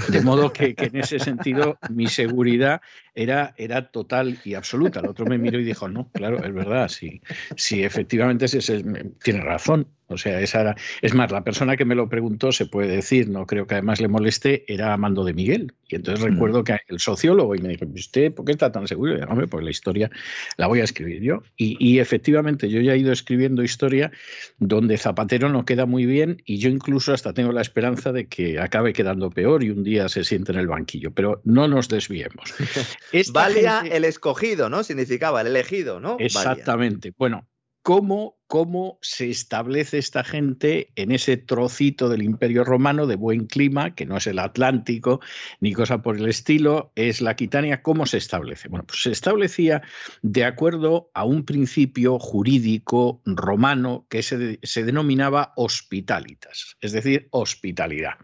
De 0.09 0.21
modo 0.21 0.52
que, 0.52 0.75
en 0.76 0.97
ese 0.97 1.19
sentido 1.19 1.78
mi 1.90 2.07
seguridad 2.07 2.81
era, 3.14 3.54
era 3.57 3.90
total 3.90 4.38
y 4.45 4.54
absoluta. 4.54 5.00
El 5.00 5.07
otro 5.07 5.26
me 5.26 5.37
miró 5.37 5.59
y 5.59 5.64
dijo, 5.64 5.88
no, 5.88 6.09
claro, 6.12 6.45
es 6.45 6.54
verdad, 6.54 6.88
sí, 6.88 7.21
sí 7.57 7.83
efectivamente 7.83 8.45
ese, 8.45 8.85
tiene 9.23 9.40
razón. 9.40 9.88
O 10.14 10.18
sea, 10.18 10.40
esa 10.40 10.75
es 11.02 11.14
más, 11.14 11.30
la 11.30 11.44
persona 11.44 11.76
que 11.76 11.85
me 11.85 11.94
lo 11.94 12.09
preguntó, 12.09 12.52
se 12.52 12.66
puede 12.66 12.88
decir, 12.88 13.28
no 13.28 13.47
creo 13.47 13.66
que 13.66 13.75
además 13.75 14.00
le 14.00 14.09
moleste, 14.09 14.64
era 14.66 14.92
Amando 14.92 15.25
de 15.25 15.35
Miguel. 15.35 15.75
Y 15.88 15.97
entonces 15.97 16.25
mm. 16.25 16.33
recuerdo 16.33 16.64
que 16.64 16.76
el 16.88 16.99
sociólogo 16.99 17.54
y 17.54 17.59
me 17.59 17.68
dijo, 17.68 17.85
¿usted 17.94 18.33
por 18.33 18.44
qué 18.44 18.52
está 18.52 18.73
tan 18.73 18.88
seguro? 18.88 19.12
Y 19.12 19.14
dije, 19.16 19.26
hombre, 19.28 19.47
pues 19.47 19.64
la 19.64 19.71
historia 19.71 20.11
la 20.56 20.66
voy 20.66 20.80
a 20.80 20.85
escribir 20.85 21.23
yo. 21.23 21.42
Y, 21.56 21.76
y, 21.78 21.99
efectivamente, 21.99 22.68
yo 22.68 22.80
ya 22.80 22.94
he 22.94 22.99
ido 22.99 23.12
escribiendo 23.12 23.62
historia 23.62 24.11
donde 24.59 24.97
Zapatero 24.99 25.49
no 25.49 25.64
queda 25.64 25.87
muy 25.87 26.06
bien 26.06 26.42
y 26.44 26.59
yo 26.59 26.71
incluso 26.71 27.12
hasta 27.12 27.33
tengo 27.33 27.52
la 27.52 27.61
esperanza 27.61 28.12
de 28.12 28.26
que 28.26 28.59
acabe 28.59 28.92
quedando 28.92 29.30
peor 29.30 29.62
y 29.62 29.71
un 29.71 29.85
día 29.85 30.09
se 30.09 30.25
siente 30.25 30.52
en 30.52 30.59
el 30.59 30.66
banquillo. 30.66 31.12
Pero 31.12 31.40
no 31.44 31.68
nos 31.68 31.88
desviemos. 31.88 32.54
Valia 33.33 33.83
el 33.90 34.04
escogido, 34.04 34.68
¿no? 34.68 34.83
Significaba 34.83 35.40
el 35.40 35.49
elegido, 35.49 36.00
¿no? 36.00 36.16
Exactamente. 36.18 37.12
Bueno, 37.16 37.47
cómo, 37.85 38.38
cómo 38.47 38.99
se 39.03 39.29
establece 39.29 39.99
esta 39.99 40.25
gente 40.25 40.88
en 40.97 41.12
ese 41.12 41.37
trocito 41.37 42.09
del 42.09 42.23
Imperio 42.23 42.64
Romano 42.64 43.07
de 43.07 43.14
buen 43.14 43.47
clima, 43.47 43.95
que 43.95 44.07
no 44.07 44.17
es 44.17 44.26
el 44.26 44.38
Atlántico 44.38 45.21
ni 45.61 45.75
cosa 45.75 46.00
por 46.00 46.17
el 46.17 46.26
estilo, 46.26 46.93
es 46.95 47.21
la 47.21 47.33
Aquitania, 47.33 47.83
¿cómo 47.83 48.07
se 48.07 48.17
establece? 48.17 48.69
Bueno, 48.69 48.87
pues 48.87 49.03
se 49.03 49.11
establecía 49.11 49.83
de 50.23 50.47
acuerdo 50.47 51.11
a 51.12 51.25
un 51.25 51.45
principio 51.45 52.19
jurídico 52.19 53.21
romano 53.26 54.07
que 54.09 54.23
se, 54.23 54.59
se 54.62 54.83
denominaba 54.83 55.53
hospitalitas, 55.55 56.79
es 56.81 56.93
decir, 56.93 57.29
hospitalidad. 57.33 58.14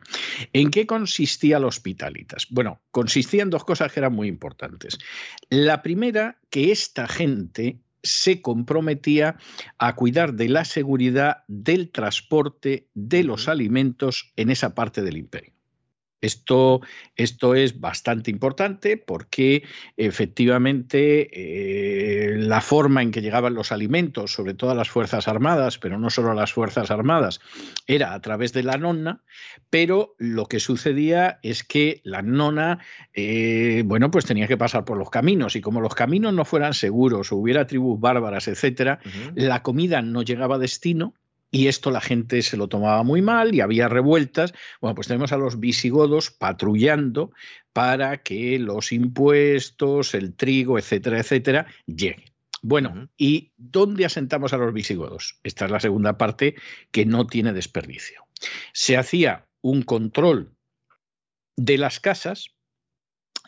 ¿En 0.55 0.71
qué 0.71 0.87
consistía 0.87 1.61
la 1.61 1.67
hospitalitas? 1.67 2.47
Bueno, 2.49 2.81
consistía 2.91 3.43
en 3.43 3.51
dos 3.51 3.65
cosas 3.65 3.93
que 3.93 4.01
eran 4.01 4.15
muy 4.15 4.29
importantes. 4.29 4.97
La 5.51 5.83
primera, 5.83 6.39
que 6.49 6.73
esta 6.73 7.07
gente 7.07 7.81
se 8.03 8.43
comprometía 8.43 9.37
a 9.79 9.95
cuidar 9.95 10.35
de 10.35 10.49
la 10.49 10.65
seguridad 10.65 11.45
del 11.49 11.91
transporte 11.91 12.89
de 12.95 13.25
los 13.25 13.49
alimentos 13.49 14.33
en 14.37 14.51
esa 14.51 14.75
parte 14.75 15.03
del 15.03 15.17
imperio. 15.17 15.53
Esto, 16.21 16.81
esto, 17.17 17.55
es 17.55 17.81
bastante 17.81 18.31
importante 18.31 18.97
porque 18.97 19.65
efectivamente 19.97 21.29
eh, 21.33 22.37
la 22.37 22.61
forma 22.61 23.03
en 23.03 23.11
que 23.11 23.23
llegaban 23.23 23.55
los 23.55 23.73
alimentos, 23.73 24.33
sobre 24.33 24.55
todo 24.55 24.71
a 24.71 24.75
las 24.75 24.91
Fuerzas 24.91 25.29
Armadas, 25.29 25.79
pero 25.79 25.99
no 25.99 26.11
solo 26.11 26.31
a 26.31 26.35
las 26.35 26.53
Fuerzas 26.53 26.91
Armadas, 26.91 27.41
era 27.87 28.13
a 28.13 28.21
través 28.21 28.53
de 28.53 28.63
la 28.63 28.77
nona, 28.77 29.23
pero 29.71 30.15
lo 30.19 30.47
que 30.47 30.61
sucedía 30.61 31.39
es 31.43 31.65
que 31.65 32.01
la 32.05 32.23
nona, 32.23 32.81
eh, 33.15 33.83
bueno, 33.87 34.11
pues 34.11 34.27
tenía 34.27 34.47
que 34.47 34.59
pasar 34.59 34.85
por 34.85 34.99
los 34.99 35.11
caminos 35.11 35.57
y 35.57 35.61
como 35.61 35.81
los 35.81 35.95
caminos 35.95 36.35
no 36.35 36.45
fueran 36.45 36.75
seguros 36.75 37.33
o 37.33 37.37
hubiera 37.37 37.67
tribus 37.67 37.99
bárbaras, 37.99 38.47
etcétera, 38.49 39.01
la 39.35 39.63
comida 39.63 40.03
no 40.03 40.23
llegaba 40.23 40.57
a 40.57 40.59
destino 40.59 41.15
y 41.51 41.67
esto 41.69 41.91
la 41.91 42.01
gente 42.01 42.43
se 42.43 42.57
lo 42.57 42.69
tomaba 42.69 43.03
muy 43.03 43.23
mal 43.23 43.55
y 43.55 43.61
había 43.61 43.89
revueltas. 43.89 44.55
Bueno, 44.81 44.95
pues 44.95 45.09
tenemos 45.09 45.33
a 45.33 45.37
los 45.37 45.59
visigodos 45.59 46.31
patrullando 46.31 47.33
para 47.73 48.23
que 48.23 48.59
los 48.59 48.93
impuestos, 48.93 50.15
el 50.15 50.35
trigo, 50.35 50.79
etcétera, 50.79 51.19
etcétera, 51.19 51.67
lleguen. 51.87 52.31
Bueno, 52.63 53.09
¿y 53.17 53.53
dónde 53.57 54.05
asentamos 54.05 54.53
a 54.53 54.59
los 54.59 54.73
visigodos? 54.73 55.41
Esta 55.43 55.65
es 55.65 55.71
la 55.71 55.81
segunda 55.81 56.19
parte 56.19 56.55
que 56.91 57.07
no 57.07 57.27
tiene 57.27 57.53
desperdicio. 57.53 58.27
Se 58.73 58.97
hacía 58.97 59.47
un 59.63 59.83
control 59.83 60.55
de 61.57 61.79
las 61.79 62.01
casas 62.01 62.51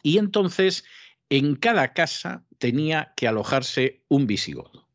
y 0.03 0.19
entonces 0.19 0.85
en 1.29 1.57
cada 1.57 1.93
casa 1.93 2.45
tenía 2.59 3.13
que 3.17 3.29
alojarse 3.29 4.03
un 4.09 4.27
visigodo 4.27 4.92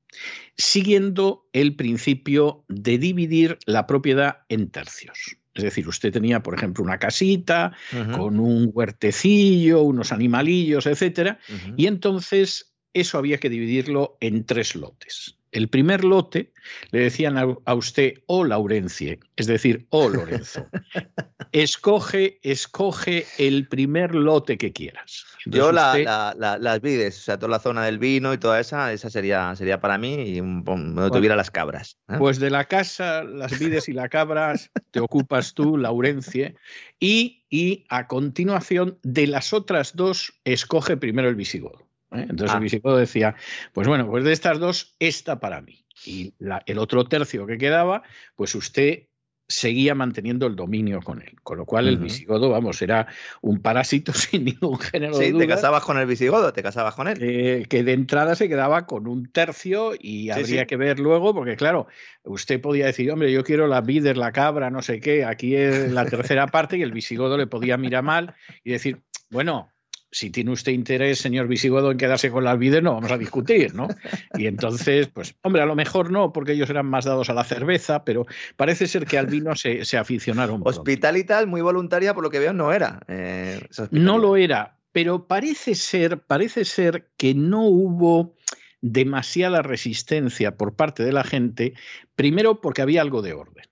siguiendo 0.58 1.48
el 1.54 1.76
principio 1.76 2.66
de 2.68 2.98
dividir 2.98 3.58
la 3.66 3.88
propiedad 3.88 4.40
en 4.50 4.70
tercios. 4.70 5.38
Es 5.54 5.64
decir, 5.64 5.88
usted 5.88 6.14
tenía, 6.14 6.44
por 6.44 6.54
ejemplo, 6.54 6.84
una 6.84 7.00
casita 7.00 7.76
con 8.16 8.40
un 8.40 8.70
huertecillo, 8.72 9.82
unos 9.82 10.12
animalillos, 10.12 10.86
etcétera, 10.86 11.40
y 11.76 11.88
entonces 11.88 12.74
eso 12.94 13.18
había 13.18 13.40
que 13.40 13.50
dividirlo 13.50 14.18
en 14.22 14.46
tres 14.46 14.76
lotes. 14.76 15.38
El 15.52 15.70
primer 15.70 16.04
lote 16.04 16.52
le 16.92 17.00
decían 17.00 17.38
a, 17.38 17.74
usted 17.74 18.16
o 18.26 18.44
Laurencie, 18.44 19.20
es 19.36 19.48
decir, 19.48 19.88
o 19.90 20.10
Lorenzo. 20.10 20.66
escoge, 21.52 22.40
escoge 22.44 23.26
el 23.38 23.68
primer 23.68 24.14
lote 24.14 24.58
que 24.58 24.74
quieras. 24.74 25.26
Yo 25.46 25.72
las 25.72 26.82
vides, 26.82 27.18
o 27.20 27.22
sea, 27.22 27.38
toda 27.38 27.52
la 27.52 27.60
zona 27.60 27.86
del 27.86 28.00
vino 28.00 28.34
y 28.34 28.38
toda 28.38 28.60
esa, 28.60 28.92
esa 28.92 29.10
sería, 29.10 29.56
sería 29.56 29.80
para 29.80 29.98
mí 29.98 30.38
y 30.38 30.42
no 30.42 31.12
tuviera 31.12 31.36
las 31.36 31.52
cabras. 31.52 31.98
¿eh? 32.10 32.16
Pues 32.18 32.40
de 32.40 32.50
la 32.50 32.66
casa, 32.66 33.24
las 33.24 33.58
vides 33.58 33.88
y 33.88 33.94
las 33.94 34.10
cabras 34.10 34.70
te 34.92 35.00
ocupas 35.00 35.54
tú, 35.54 35.78
Laurencie, 35.78 36.56
y, 37.00 37.46
y 37.50 37.86
a 37.90 38.08
continuación 38.08 39.00
de 39.04 39.28
las 39.28 39.54
otras 39.54 39.96
dos 39.96 40.34
escoge 40.44 40.98
primero 40.98 41.30
el 41.30 41.36
visigodo. 41.36 41.87
¿Eh? 42.12 42.26
Entonces 42.30 42.52
el 42.52 42.58
ah. 42.58 42.60
visigodo 42.60 42.98
decía, 42.98 43.36
pues 43.74 43.88
bueno, 43.88 44.08
pues 44.10 44.24
de 44.24 44.34
estas 44.34 44.60
dos, 44.60 44.96
esta 45.00 45.40
para 45.40 45.62
mí. 45.62 45.86
Y 46.06 46.34
el 46.66 46.78
otro 46.78 47.06
tercio 47.06 47.48
que 47.48 47.58
quedaba, 47.58 48.04
pues 48.36 48.54
usted 48.56 49.08
seguía 49.48 49.96
manteniendo 49.96 50.46
el 50.46 50.56
dominio 50.56 51.02
con 51.02 51.22
él. 51.22 51.36
Con 51.42 51.58
lo 51.58 51.66
cual 51.66 51.88
el 51.88 51.98
visigodo, 51.98 52.50
vamos, 52.50 52.82
era 52.82 53.08
un 53.42 53.62
parásito 53.62 54.12
sin 54.14 54.46
ningún 54.46 54.78
género 54.78 55.18
de 55.18 55.32
duda. 55.32 55.42
te 55.42 55.48
casabas 55.48 55.84
con 55.84 55.98
el 55.98 56.06
visigodo, 56.06 56.52
te 56.54 56.62
casabas 56.62 56.96
con 56.96 57.08
él. 57.08 57.18
Eh, 57.22 57.66
que 57.70 57.84
de 57.84 57.94
entrada 57.94 58.36
se 58.36 58.50
quedaba 58.50 58.86
con 58.86 59.08
un 59.08 59.32
tercio 59.32 59.94
y 59.98 60.30
habría 60.30 60.66
que 60.66 60.76
ver 60.76 61.00
luego, 61.00 61.34
porque 61.34 61.56
claro, 61.56 61.88
usted 62.24 62.60
podía 62.60 62.88
decir, 62.88 63.10
hombre, 63.12 63.32
yo 63.32 63.44
quiero 63.44 63.68
la 63.68 63.82
vides, 63.82 64.18
la 64.18 64.32
cabra, 64.32 64.70
no 64.70 64.82
sé 64.82 65.00
qué, 65.00 65.24
aquí 65.24 65.56
es 65.56 65.92
la 65.92 66.06
tercera 66.06 66.48
parte 66.48 66.78
y 66.78 66.82
el 66.82 66.92
visigodo 66.92 67.38
le 67.38 67.48
podía 67.48 67.78
mirar 67.78 68.04
mal 68.04 68.36
y 68.64 68.72
decir, 68.72 69.02
bueno, 69.30 69.72
si 70.12 70.30
tiene 70.30 70.52
usted 70.52 70.72
interés, 70.72 71.20
señor 71.20 71.48
Visigodo, 71.48 71.92
en 71.92 71.98
quedarse 71.98 72.32
con 72.32 72.44
la 72.44 72.52
alvidez, 72.52 72.82
no 72.82 72.94
vamos 72.94 73.12
a 73.12 73.18
discutir, 73.18 73.76
¿no? 73.76 73.88
Y 74.36 74.48
entonces, 74.48 75.08
pues, 75.08 75.36
hombre, 75.42 75.62
a 75.62 75.66
lo 75.66 75.76
mejor 75.76 76.12
no, 76.12 76.32
porque 76.32 76.54
ellos 76.54 76.70
eran 76.70 76.86
más 76.86 77.06
dados 77.06 77.30
a 77.30 77.34
la 77.34 77.44
cerveza, 77.44 78.04
pero 78.04 78.26
parece 78.56 78.88
ser 78.88 79.06
que 79.06 79.18
al 79.18 79.28
vino 79.28 79.56
se, 79.56 79.86
se 79.86 79.98
aficionaron. 79.98 80.62
Hospital 80.64 81.48
muy 81.48 81.62
voluntaria, 81.62 82.14
por 82.14 82.24
lo 82.24 82.30
que 82.30 82.40
veo, 82.40 82.54
no 82.54 82.72
era. 82.72 83.02
Eh, 83.08 83.60
no 83.92 84.18
lo 84.18 84.38
era, 84.38 84.78
pero 84.92 85.28
parece 85.28 85.76
ser, 85.76 86.22
parece 86.22 86.66
ser 86.66 87.10
que 87.18 87.34
no 87.34 87.64
hubo 87.64 88.36
demasiada 88.82 89.62
resistencia 89.62 90.56
por 90.56 90.76
parte 90.76 91.04
de 91.04 91.12
la 91.12 91.24
gente, 91.24 91.74
primero 92.16 92.62
porque 92.62 92.82
había 92.82 93.02
algo 93.02 93.22
de 93.22 93.34
orden. 93.34 93.66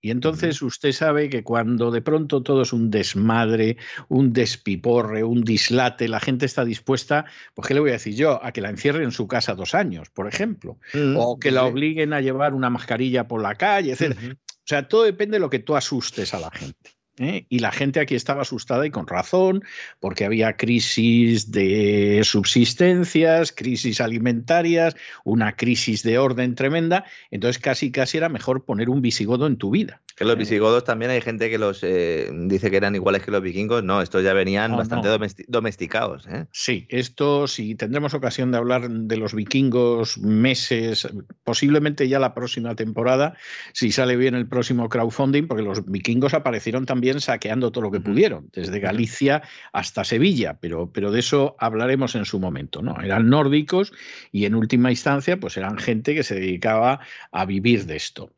Y 0.00 0.10
entonces 0.10 0.62
usted 0.62 0.92
sabe 0.92 1.28
que 1.28 1.42
cuando 1.42 1.90
de 1.90 2.02
pronto 2.02 2.42
todo 2.42 2.62
es 2.62 2.72
un 2.72 2.90
desmadre, 2.90 3.76
un 4.08 4.32
despiporre, 4.32 5.24
un 5.24 5.42
dislate, 5.42 6.06
la 6.06 6.20
gente 6.20 6.46
está 6.46 6.64
dispuesta, 6.64 7.24
pues 7.54 7.66
¿qué 7.66 7.74
le 7.74 7.80
voy 7.80 7.90
a 7.90 7.94
decir 7.94 8.14
yo? 8.14 8.44
A 8.44 8.52
que 8.52 8.60
la 8.60 8.70
encierren 8.70 9.02
en 9.02 9.12
su 9.12 9.26
casa 9.26 9.54
dos 9.54 9.74
años, 9.74 10.08
por 10.10 10.28
ejemplo, 10.28 10.78
mm, 10.94 11.16
o 11.16 11.38
que 11.38 11.50
la 11.50 11.64
obliguen 11.64 12.12
a 12.12 12.20
llevar 12.20 12.54
una 12.54 12.70
mascarilla 12.70 13.26
por 13.26 13.42
la 13.42 13.56
calle, 13.56 13.92
etc. 13.92 14.16
O 14.34 14.68
sea, 14.68 14.86
todo 14.86 15.02
depende 15.02 15.36
de 15.36 15.40
lo 15.40 15.50
que 15.50 15.58
tú 15.58 15.74
asustes 15.74 16.32
a 16.34 16.40
la 16.40 16.50
gente. 16.50 16.97
¿Eh? 17.20 17.46
Y 17.48 17.58
la 17.58 17.72
gente 17.72 18.00
aquí 18.00 18.14
estaba 18.14 18.42
asustada 18.42 18.86
y 18.86 18.90
con 18.90 19.06
razón, 19.06 19.62
porque 20.00 20.24
había 20.24 20.56
crisis 20.56 21.50
de 21.50 22.20
subsistencias, 22.24 23.52
crisis 23.52 24.00
alimentarias, 24.00 24.96
una 25.24 25.56
crisis 25.56 26.02
de 26.02 26.18
orden 26.18 26.54
tremenda. 26.54 27.04
Entonces 27.30 27.60
casi 27.60 27.90
casi 27.90 28.18
era 28.18 28.28
mejor 28.28 28.64
poner 28.64 28.90
un 28.90 29.02
visigodo 29.02 29.46
en 29.46 29.56
tu 29.56 29.70
vida. 29.70 30.00
Que 30.16 30.24
los 30.24 30.36
visigodos 30.36 30.82
también 30.82 31.12
hay 31.12 31.20
gente 31.20 31.48
que 31.48 31.58
los 31.58 31.80
eh, 31.84 32.28
dice 32.32 32.72
que 32.72 32.76
eran 32.76 32.96
iguales 32.96 33.22
que 33.22 33.30
los 33.30 33.40
vikingos. 33.40 33.84
No, 33.84 34.02
estos 34.02 34.24
ya 34.24 34.32
venían 34.32 34.76
bastante 34.76 35.08
domesticados. 35.46 36.26
¿eh? 36.26 36.46
Sí, 36.50 36.86
esto, 36.88 37.46
si 37.46 37.76
tendremos 37.76 38.14
ocasión 38.14 38.50
de 38.50 38.58
hablar 38.58 38.90
de 38.90 39.16
los 39.16 39.32
vikingos 39.32 40.18
meses, 40.18 41.06
posiblemente 41.44 42.08
ya 42.08 42.18
la 42.18 42.34
próxima 42.34 42.74
temporada, 42.74 43.36
si 43.72 43.92
sale 43.92 44.16
bien 44.16 44.34
el 44.34 44.48
próximo 44.48 44.88
crowdfunding, 44.88 45.46
porque 45.46 45.62
los 45.62 45.86
vikingos 45.86 46.34
aparecieron 46.34 46.84
también 46.84 47.07
saqueando 47.16 47.72
todo 47.72 47.84
lo 47.84 47.90
que 47.90 48.00
pudieron, 48.00 48.50
desde 48.52 48.80
Galicia 48.80 49.42
hasta 49.72 50.04
Sevilla, 50.04 50.58
pero, 50.60 50.92
pero 50.92 51.10
de 51.10 51.20
eso 51.20 51.56
hablaremos 51.58 52.14
en 52.14 52.24
su 52.24 52.38
momento. 52.38 52.82
¿no? 52.82 53.00
Eran 53.02 53.28
nórdicos 53.28 53.92
y 54.32 54.44
en 54.44 54.54
última 54.54 54.90
instancia, 54.90 55.40
pues 55.40 55.56
eran 55.56 55.78
gente 55.78 56.14
que 56.14 56.22
se 56.22 56.34
dedicaba 56.34 57.00
a 57.32 57.44
vivir 57.44 57.86
de 57.86 57.96
esto. 57.96 58.30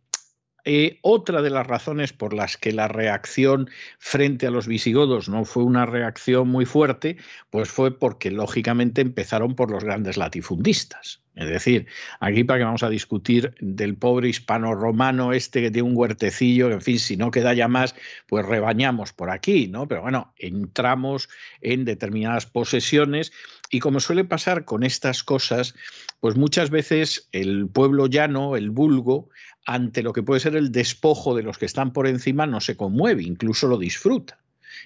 Eh, 0.65 0.99
otra 1.03 1.43
de 1.43 1.51
las 1.51 1.67
razones 1.67 2.13
por 2.13 2.35
las 2.35 2.57
que 2.57 2.73
la 2.73 2.89
reacción 2.89 3.71
frente 3.99 4.47
a 4.47 4.51
los 4.51 4.67
visigodos 4.67 5.29
no 5.29 5.45
fue 5.45 5.65
una 5.65 5.87
reacción 5.87 6.49
muy 6.49 6.67
fuerte, 6.67 7.17
pues 7.51 7.71
fue 7.71 7.99
porque 7.99 8.31
lógicamente 8.31 9.01
empezaron 9.01 9.55
por 9.55 9.71
los 9.71 9.85
grandes 9.85 10.17
latifundistas. 10.17 11.23
Es 11.37 11.49
decir, 11.49 11.87
aquí 12.19 12.45
para 12.45 12.59
que 12.59 12.65
vamos 12.65 12.83
a 12.83 12.91
discutir 12.91 13.55
del 13.61 13.97
pobre 13.97 14.29
hispano-romano 14.29 15.33
este 15.33 15.63
que 15.63 15.71
tiene 15.71 15.89
un 15.89 15.97
huertecillo, 15.97 16.71
en 16.71 16.81
fin, 16.81 16.99
si 16.99 17.17
no 17.17 17.31
queda 17.31 17.55
ya 17.55 17.69
más, 17.69 17.95
pues 18.29 18.45
rebañamos 18.45 19.13
por 19.13 19.31
aquí, 19.31 19.69
¿no? 19.69 19.87
Pero 19.87 20.03
bueno, 20.03 20.35
entramos 20.37 21.29
en 21.61 21.85
determinadas 21.85 22.47
posesiones 22.47 23.33
y 23.71 23.79
como 23.79 24.01
suele 24.01 24.25
pasar 24.25 24.65
con 24.65 24.83
estas 24.83 25.23
cosas, 25.23 25.75
pues 26.19 26.37
muchas 26.37 26.71
veces 26.71 27.29
el 27.31 27.69
pueblo 27.69 28.09
llano, 28.09 28.57
el 28.57 28.71
vulgo, 28.71 29.29
ante 29.67 30.03
lo 30.03 30.13
que 30.13 30.25
puede 30.25 30.41
ser 30.41 30.57
el 30.57 30.73
despojo 30.73 31.37
de 31.37 31.45
los 31.45 31.59
que 31.59 31.67
están 31.67 31.93
por 31.93 32.09
encima, 32.09 32.47
no 32.47 32.61
se 32.61 32.77
conmueve, 32.77 33.23
incluso 33.23 33.69
lo 33.69 33.79
disfruta. 33.79 34.40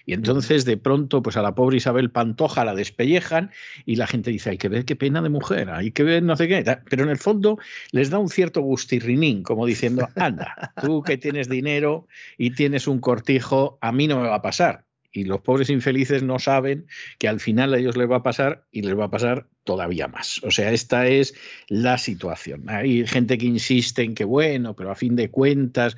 Y 0.06 0.12
entonces 0.12 0.64
de 0.64 0.76
pronto, 0.76 1.22
pues 1.22 1.36
a 1.36 1.42
la 1.42 1.54
pobre 1.54 1.76
Isabel 1.76 2.10
Pantoja 2.10 2.64
la 2.64 2.74
despellejan 2.74 3.50
y 3.84 3.96
la 3.96 4.06
gente 4.06 4.30
dice, 4.30 4.50
hay 4.50 4.58
que 4.58 4.68
ver 4.68 4.84
qué 4.84 4.96
pena 4.96 5.22
de 5.22 5.28
mujer, 5.28 5.70
hay 5.70 5.90
que 5.90 6.02
ver 6.02 6.22
no 6.22 6.36
sé 6.36 6.48
qué. 6.48 6.64
Pero 6.88 7.04
en 7.04 7.10
el 7.10 7.18
fondo 7.18 7.58
les 7.90 8.10
da 8.10 8.18
un 8.18 8.28
cierto 8.28 8.60
gustirrinín, 8.60 9.42
como 9.42 9.66
diciendo, 9.66 10.08
anda, 10.16 10.72
tú 10.80 11.02
que 11.02 11.16
tienes 11.16 11.48
dinero 11.48 12.06
y 12.38 12.50
tienes 12.50 12.86
un 12.86 13.00
cortijo, 13.00 13.78
a 13.80 13.92
mí 13.92 14.06
no 14.06 14.20
me 14.20 14.28
va 14.28 14.36
a 14.36 14.42
pasar 14.42 14.84
y 15.14 15.24
los 15.24 15.40
pobres 15.40 15.70
infelices 15.70 16.22
no 16.24 16.38
saben 16.40 16.86
que 17.18 17.28
al 17.28 17.40
final 17.40 17.72
a 17.72 17.78
ellos 17.78 17.96
les 17.96 18.10
va 18.10 18.16
a 18.16 18.22
pasar 18.22 18.66
y 18.72 18.82
les 18.82 18.98
va 18.98 19.04
a 19.04 19.10
pasar 19.10 19.46
todavía 19.62 20.08
más. 20.08 20.42
O 20.42 20.50
sea, 20.50 20.72
esta 20.72 21.06
es 21.06 21.34
la 21.68 21.96
situación. 21.98 22.68
Hay 22.68 23.06
gente 23.06 23.38
que 23.38 23.46
insiste 23.46 24.02
en 24.02 24.14
que, 24.16 24.24
bueno, 24.24 24.74
pero 24.74 24.90
a 24.90 24.96
fin 24.96 25.14
de 25.14 25.30
cuentas 25.30 25.96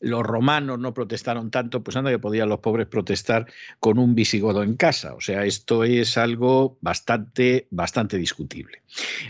los 0.00 0.22
romanos 0.22 0.80
no 0.80 0.92
protestaron 0.92 1.50
tanto, 1.50 1.82
pues 1.82 1.96
anda 1.96 2.10
que 2.10 2.18
podían 2.18 2.48
los 2.48 2.58
pobres 2.58 2.88
protestar 2.88 3.46
con 3.78 4.00
un 4.00 4.16
visigodo 4.16 4.64
en 4.64 4.76
casa. 4.76 5.14
O 5.14 5.20
sea, 5.20 5.44
esto 5.44 5.84
es 5.84 6.18
algo 6.18 6.76
bastante, 6.80 7.68
bastante 7.70 8.18
discutible. 8.18 8.82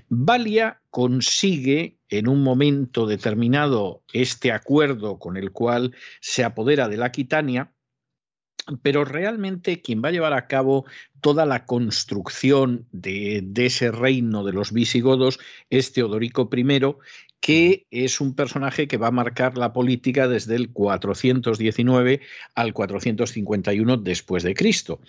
Valia 0.08 0.80
consigue 0.90 1.98
en 2.08 2.28
un 2.28 2.42
momento 2.42 3.06
determinado 3.06 4.02
este 4.12 4.50
acuerdo 4.50 5.18
con 5.18 5.36
el 5.36 5.52
cual 5.52 5.94
se 6.20 6.42
apodera 6.42 6.88
de 6.88 6.96
la 6.96 7.12
Quitania, 7.12 7.72
pero 8.82 9.04
realmente 9.04 9.80
quien 9.80 10.02
va 10.02 10.08
a 10.08 10.12
llevar 10.12 10.32
a 10.32 10.46
cabo 10.46 10.84
toda 11.20 11.46
la 11.46 11.64
construcción 11.64 12.86
de, 12.92 13.44
ese 13.56 13.90
reino 13.90 14.44
de 14.44 14.52
los 14.52 14.72
visigodos 14.72 15.38
es 15.70 15.92
Teodorico 15.92 16.48
I, 16.54 16.64
que 17.40 17.86
es 17.90 18.20
un 18.20 18.34
personaje 18.34 18.88
que 18.88 18.96
va 18.96 19.08
a 19.08 19.12
marcar 19.12 19.56
la 19.56 19.72
política 19.72 20.26
desde 20.26 20.56
el 20.56 20.72
419 20.72 22.20
al 22.54 22.72
451 22.72 23.96
después 23.98 24.42
de 24.42 24.54
Cristo. 24.54 25.00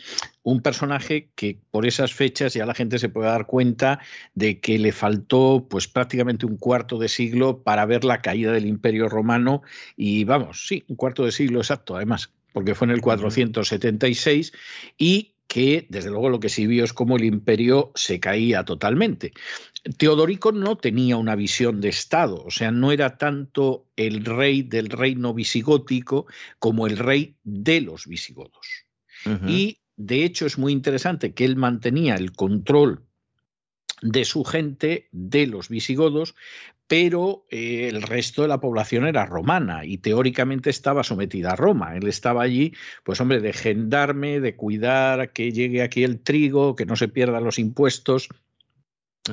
Un 0.43 0.61
personaje 0.61 1.31
que 1.35 1.59
por 1.71 1.87
esas 1.87 2.13
fechas 2.13 2.53
ya 2.53 2.65
la 2.65 2.75
gente 2.75 2.99
se 2.99 3.09
puede 3.09 3.29
dar 3.29 3.47
cuenta 3.47 3.99
de 4.35 4.59
que 4.59 4.77
le 4.77 4.91
faltó 4.91 5.67
pues 5.69 5.87
prácticamente 5.87 6.45
un 6.45 6.57
cuarto 6.57 6.99
de 6.99 7.09
siglo 7.09 7.63
para 7.63 7.85
ver 7.85 8.03
la 8.03 8.21
caída 8.21 8.51
del 8.51 8.67
Imperio 8.67 9.09
Romano 9.09 9.63
y 9.95 10.23
vamos, 10.25 10.67
sí, 10.67 10.83
un 10.87 10.95
cuarto 10.95 11.25
de 11.25 11.31
siglo 11.31 11.59
exacto 11.59 11.95
además 11.95 12.36
porque 12.57 12.73
fue 12.73 12.87
en 12.87 12.91
el 12.91 13.01
476, 13.01 14.51
y 14.97 15.35
que 15.47 15.85
desde 15.89 16.09
luego 16.09 16.29
lo 16.29 16.39
que 16.39 16.49
sí 16.49 16.65
vio 16.65 16.83
es 16.83 16.91
cómo 16.91 17.15
el 17.17 17.23
imperio 17.23 17.91
se 17.93 18.19
caía 18.19 18.65
totalmente. 18.65 19.31
Teodorico 19.99 20.51
no 20.51 20.75
tenía 20.75 21.17
una 21.17 21.35
visión 21.35 21.81
de 21.81 21.89
Estado, 21.89 22.43
o 22.43 22.49
sea, 22.49 22.71
no 22.71 22.91
era 22.91 23.19
tanto 23.19 23.85
el 23.95 24.25
rey 24.25 24.63
del 24.63 24.89
reino 24.89 25.35
visigótico 25.35 26.25
como 26.57 26.87
el 26.87 26.97
rey 26.97 27.35
de 27.43 27.81
los 27.81 28.07
visigodos. 28.07 28.87
Y 29.45 29.77
de 29.95 30.23
hecho 30.23 30.47
es 30.47 30.57
muy 30.57 30.73
interesante 30.73 31.35
que 31.35 31.45
él 31.45 31.57
mantenía 31.57 32.15
el 32.15 32.31
control 32.31 33.03
de 34.01 34.25
su 34.25 34.43
gente, 34.43 35.09
de 35.11 35.45
los 35.45 35.69
visigodos, 35.69 36.33
pero 36.87 37.45
eh, 37.49 37.89
el 37.89 38.01
resto 38.01 38.41
de 38.41 38.47
la 38.47 38.59
población 38.59 39.05
era 39.05 39.25
romana 39.25 39.85
y 39.85 39.97
teóricamente 39.97 40.69
estaba 40.69 41.03
sometida 41.03 41.51
a 41.51 41.55
Roma. 41.55 41.95
Él 41.95 42.07
estaba 42.07 42.43
allí, 42.43 42.73
pues 43.03 43.19
hombre, 43.19 43.41
de 43.41 43.53
gendarme, 43.53 44.39
de 44.39 44.55
cuidar 44.55 45.31
que 45.33 45.51
llegue 45.51 45.81
aquí 45.81 46.03
el 46.03 46.19
trigo, 46.21 46.75
que 46.75 46.85
no 46.85 46.95
se 46.95 47.09
pierdan 47.09 47.43
los 47.43 47.59
impuestos, 47.59 48.29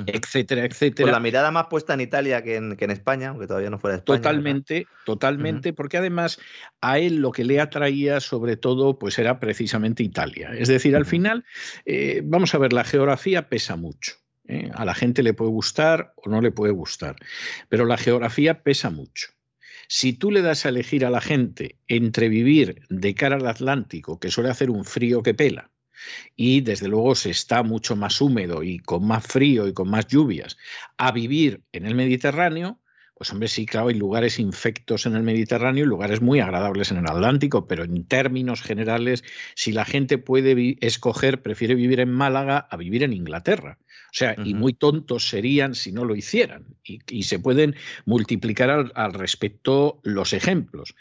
etcétera, 0.05 0.65
etcétera. 0.65 1.05
Con 1.05 1.13
la 1.13 1.19
mirada 1.21 1.51
más 1.51 1.67
puesta 1.67 1.93
en 1.93 2.01
Italia 2.01 2.43
que 2.43 2.57
en, 2.57 2.91
España, 2.91 3.29
aunque 3.29 3.47
todavía 3.47 3.69
no 3.69 3.79
fuera 3.79 3.97
España. 3.97 4.17
Totalmente, 4.17 4.87
totalmente, 5.05 5.71
porque 5.71 5.97
además 5.97 6.39
a 6.81 6.99
él 6.99 7.17
lo 7.17 7.31
que 7.31 7.45
le 7.45 7.61
atraía 7.61 8.19
sobre 8.19 8.57
todo 8.57 8.99
pues 8.99 9.17
era 9.17 9.39
precisamente 9.39 10.03
Italia. 10.03 10.51
Es 10.57 10.67
decir, 10.67 10.95
al 10.95 11.05
final, 11.05 11.45
eh, 11.85 12.21
vamos 12.23 12.53
a 12.53 12.57
ver, 12.57 12.73
la 12.73 12.83
geografía 12.83 13.47
pesa 13.47 13.77
mucho. 13.77 14.24
¿Eh? 14.47 14.69
A 14.73 14.85
la 14.85 14.95
gente 14.95 15.23
le 15.23 15.33
puede 15.33 15.51
gustar 15.51 16.13
o 16.15 16.29
no 16.29 16.41
le 16.41 16.51
puede 16.51 16.71
gustar, 16.71 17.15
pero 17.69 17.85
la 17.85 17.97
geografía 17.97 18.63
pesa 18.63 18.89
mucho. 18.89 19.29
Si 19.87 20.13
tú 20.13 20.31
le 20.31 20.41
das 20.41 20.65
a 20.65 20.69
elegir 20.69 21.05
a 21.05 21.11
la 21.11 21.21
gente 21.21 21.77
entre 21.87 22.29
vivir 22.29 22.81
de 22.89 23.13
cara 23.13 23.35
al 23.35 23.47
Atlántico, 23.47 24.19
que 24.19 24.31
suele 24.31 24.49
hacer 24.49 24.69
un 24.69 24.83
frío 24.83 25.21
que 25.21 25.33
pela, 25.33 25.71
y 26.35 26.61
desde 26.61 26.87
luego 26.87 27.15
se 27.15 27.29
está 27.29 27.63
mucho 27.63 27.95
más 27.95 28.19
húmedo 28.21 28.63
y 28.63 28.79
con 28.79 29.05
más 29.05 29.25
frío 29.25 29.67
y 29.67 29.73
con 29.73 29.89
más 29.89 30.07
lluvias, 30.07 30.57
a 30.97 31.11
vivir 31.11 31.63
en 31.71 31.85
el 31.85 31.95
Mediterráneo, 31.95 32.79
pues 33.15 33.31
hombre, 33.31 33.47
sí, 33.47 33.65
claro, 33.65 33.87
hay 33.87 33.95
lugares 33.95 34.39
infectos 34.39 35.05
en 35.05 35.15
el 35.15 35.23
Mediterráneo 35.23 35.85
y 35.85 35.87
lugares 35.87 36.21
muy 36.21 36.41
agradables 36.41 36.91
en 36.91 36.97
el 36.97 37.07
Atlántico, 37.07 37.65
pero 37.65 37.85
en 37.85 38.05
términos 38.05 38.61
generales, 38.61 39.23
si 39.55 39.71
la 39.71 39.85
gente 39.85 40.17
puede 40.17 40.77
escoger, 40.81 41.41
prefiere 41.41 41.75
vivir 41.75 42.01
en 42.01 42.11
Málaga 42.11 42.67
a 42.69 42.75
vivir 42.75 43.03
en 43.03 43.13
Inglaterra. 43.13 43.79
O 44.15 44.17
sea, 44.17 44.33
y 44.45 44.53
muy 44.53 44.71
tontos 44.71 45.27
serían 45.27 45.75
si 45.75 45.91
no 45.91 46.05
lo 46.05 46.15
hicieran. 46.15 46.63
Y, 46.85 47.23
se 47.23 47.37
pueden 47.37 47.75
multiplicar 48.05 48.93
al, 48.95 49.13
respecto 49.13 49.99
los 50.03 50.31
ejemplos. 50.31 50.95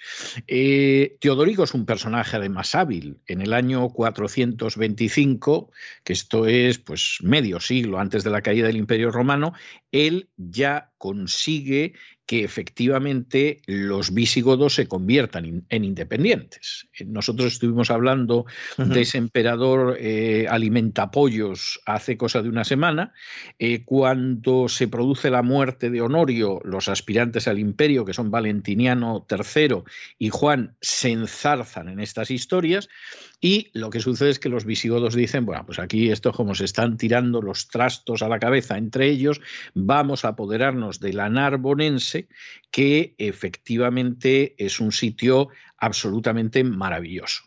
Eh, 0.49 1.17
Teodorico 1.21 1.63
es 1.63 1.75
un 1.75 1.87
personaje 1.87 2.37
además 2.37 2.75
hábil. 2.75 3.19
En 3.29 3.41
el 3.41 3.53
año 3.53 3.89
425, 3.91 5.71
que 6.03 6.13
esto 6.13 6.49
es 6.49 6.81
pues 6.81 7.19
medio 7.23 7.61
siglo 7.61 8.01
antes 8.01 8.25
de 8.25 8.31
la 8.31 8.43
caída 8.43 8.67
del 8.67 8.79
Imperio 8.79 9.13
Romano, 9.13 9.53
él 9.93 10.29
ya 10.37 10.91
consigue 10.99 11.95
que 12.27 12.43
efectivamente 12.43 13.61
los 13.67 14.15
visigodos 14.15 14.75
se 14.75 14.89
conviertan 14.89 15.65
en 15.69 15.85
independientes. 15.85 16.89
Eh, 16.99 17.05
nosotros 17.05 17.53
estuvimos 17.53 17.91
hablando 17.91 18.47
de 18.79 19.03
ese 19.03 19.19
emperador 19.19 19.97
eh, 20.01 20.47
alimentapollos 20.49 21.81
hace 21.85 22.17
cosa 22.17 22.43
de 22.43 22.49
una 22.49 22.65
semana. 22.65 23.13
Eh, 23.59 23.85
cuando 23.85 24.69
se 24.69 24.89
produce 24.89 25.31
la 25.31 25.43
muerte 25.43 25.91
de 25.91 26.01
Honorio, 26.01 26.61
los 26.65 26.89
aspirantes 26.89 27.47
al 27.47 27.59
imperio, 27.59 28.05
que 28.05 28.15
son 28.15 28.31
Valentiniano 28.31 29.27
III 29.31 29.83
y 30.19 30.31
Juan, 30.31 30.77
se 30.81 31.11
enzarzan 31.11 31.89
en 31.89 32.01
estas 32.01 32.31
historias 32.31 32.89
y 33.45 33.71
lo 33.75 33.91
que 33.91 34.01
sucede 34.01 34.31
es 34.31 34.39
que 34.39 34.49
los 34.49 34.65
visigodos 34.65 35.15
dicen, 35.15 35.45
bueno, 35.45 35.67
pues 35.67 35.79
aquí 35.79 36.11
esto 36.11 36.33
como 36.33 36.55
se 36.55 36.65
están 36.65 36.97
tirando 36.97 37.43
los 37.43 37.69
trastos 37.69 38.23
a 38.23 38.29
la 38.29 38.39
cabeza 38.39 38.79
entre 38.79 39.11
ellos, 39.11 39.43
vamos 39.75 40.25
a 40.25 40.29
apoderarnos 40.29 40.99
de 40.99 41.13
la 41.13 41.29
Narbonense, 41.29 42.14
que 42.71 43.15
efectivamente 43.19 44.55
es 44.59 44.81
un 44.81 44.93
sitio 44.93 45.49
absolutamente 45.79 46.65
maravilloso. 46.65 47.43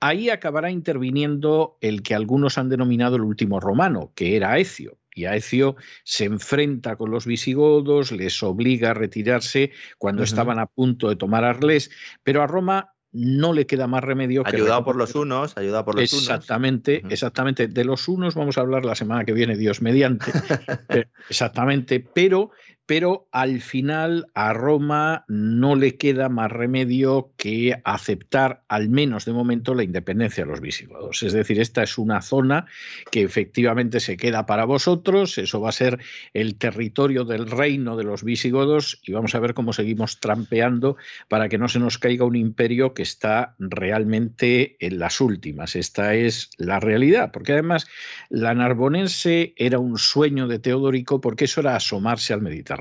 Ahí 0.00 0.30
acabará 0.30 0.70
interviniendo 0.70 1.78
el 1.80 2.02
que 2.02 2.14
algunos 2.14 2.58
han 2.58 2.68
denominado 2.68 3.16
el 3.16 3.22
último 3.22 3.60
romano, 3.60 4.12
que 4.14 4.36
era 4.36 4.52
Aecio, 4.52 4.98
y 5.16 5.24
Aecio 5.24 5.76
se 6.04 6.26
enfrenta 6.26 6.96
con 6.96 7.10
los 7.10 7.26
visigodos, 7.26 8.12
les 8.12 8.42
obliga 8.42 8.90
a 8.90 8.94
retirarse 8.94 9.72
cuando 9.98 10.22
estaban 10.22 10.58
a 10.58 10.66
punto 10.66 11.08
de 11.08 11.16
tomar 11.16 11.42
Arles, 11.42 11.90
pero 12.22 12.42
a 12.42 12.46
Roma 12.46 12.92
no 13.12 13.54
le 13.54 13.66
queda 13.66 13.86
más 13.86 14.04
remedio 14.04 14.44
que. 14.44 14.56
Ayudado 14.56 14.84
por 14.84 14.96
los 14.96 15.14
unos, 15.14 15.56
ayudado 15.56 15.86
por 15.86 15.94
los 15.94 16.12
exactamente, 16.12 16.98
unos. 16.98 17.12
Exactamente, 17.12 17.66
exactamente. 17.66 17.68
De 17.68 17.84
los 17.84 18.08
unos 18.08 18.34
vamos 18.34 18.58
a 18.58 18.60
hablar 18.60 18.84
la 18.84 18.94
semana 18.94 19.24
que 19.24 19.32
viene, 19.32 19.56
Dios 19.56 19.80
mediante. 19.80 20.30
Exactamente, 21.30 22.00
pero 22.00 22.50
pero 22.86 23.28
al 23.32 23.60
final 23.60 24.26
a 24.34 24.52
Roma 24.52 25.24
no 25.26 25.74
le 25.74 25.96
queda 25.96 26.28
más 26.28 26.50
remedio 26.50 27.32
que 27.36 27.80
aceptar, 27.84 28.62
al 28.68 28.88
menos 28.88 29.24
de 29.24 29.32
momento, 29.32 29.74
la 29.74 29.82
independencia 29.82 30.44
de 30.44 30.50
los 30.50 30.60
visigodos. 30.60 31.22
Es 31.24 31.32
decir, 31.32 31.60
esta 31.60 31.82
es 31.82 31.98
una 31.98 32.22
zona 32.22 32.66
que 33.10 33.22
efectivamente 33.22 33.98
se 33.98 34.16
queda 34.16 34.46
para 34.46 34.64
vosotros, 34.64 35.36
eso 35.38 35.60
va 35.60 35.70
a 35.70 35.72
ser 35.72 35.98
el 36.32 36.56
territorio 36.56 37.24
del 37.24 37.50
reino 37.50 37.96
de 37.96 38.04
los 38.04 38.22
visigodos 38.22 39.00
y 39.02 39.12
vamos 39.12 39.34
a 39.34 39.40
ver 39.40 39.54
cómo 39.54 39.72
seguimos 39.72 40.20
trampeando 40.20 40.96
para 41.28 41.48
que 41.48 41.58
no 41.58 41.68
se 41.68 41.80
nos 41.80 41.98
caiga 41.98 42.24
un 42.24 42.36
imperio 42.36 42.94
que 42.94 43.02
está 43.02 43.56
realmente 43.58 44.76
en 44.78 45.00
las 45.00 45.20
últimas. 45.20 45.74
Esta 45.74 46.14
es 46.14 46.50
la 46.56 46.78
realidad, 46.78 47.32
porque 47.32 47.52
además 47.52 47.88
la 48.28 48.54
narbonense 48.54 49.54
era 49.56 49.80
un 49.80 49.98
sueño 49.98 50.46
de 50.46 50.60
Teodorico 50.60 51.20
porque 51.20 51.46
eso 51.46 51.60
era 51.60 51.74
asomarse 51.74 52.32
al 52.32 52.42
Mediterráneo. 52.42 52.75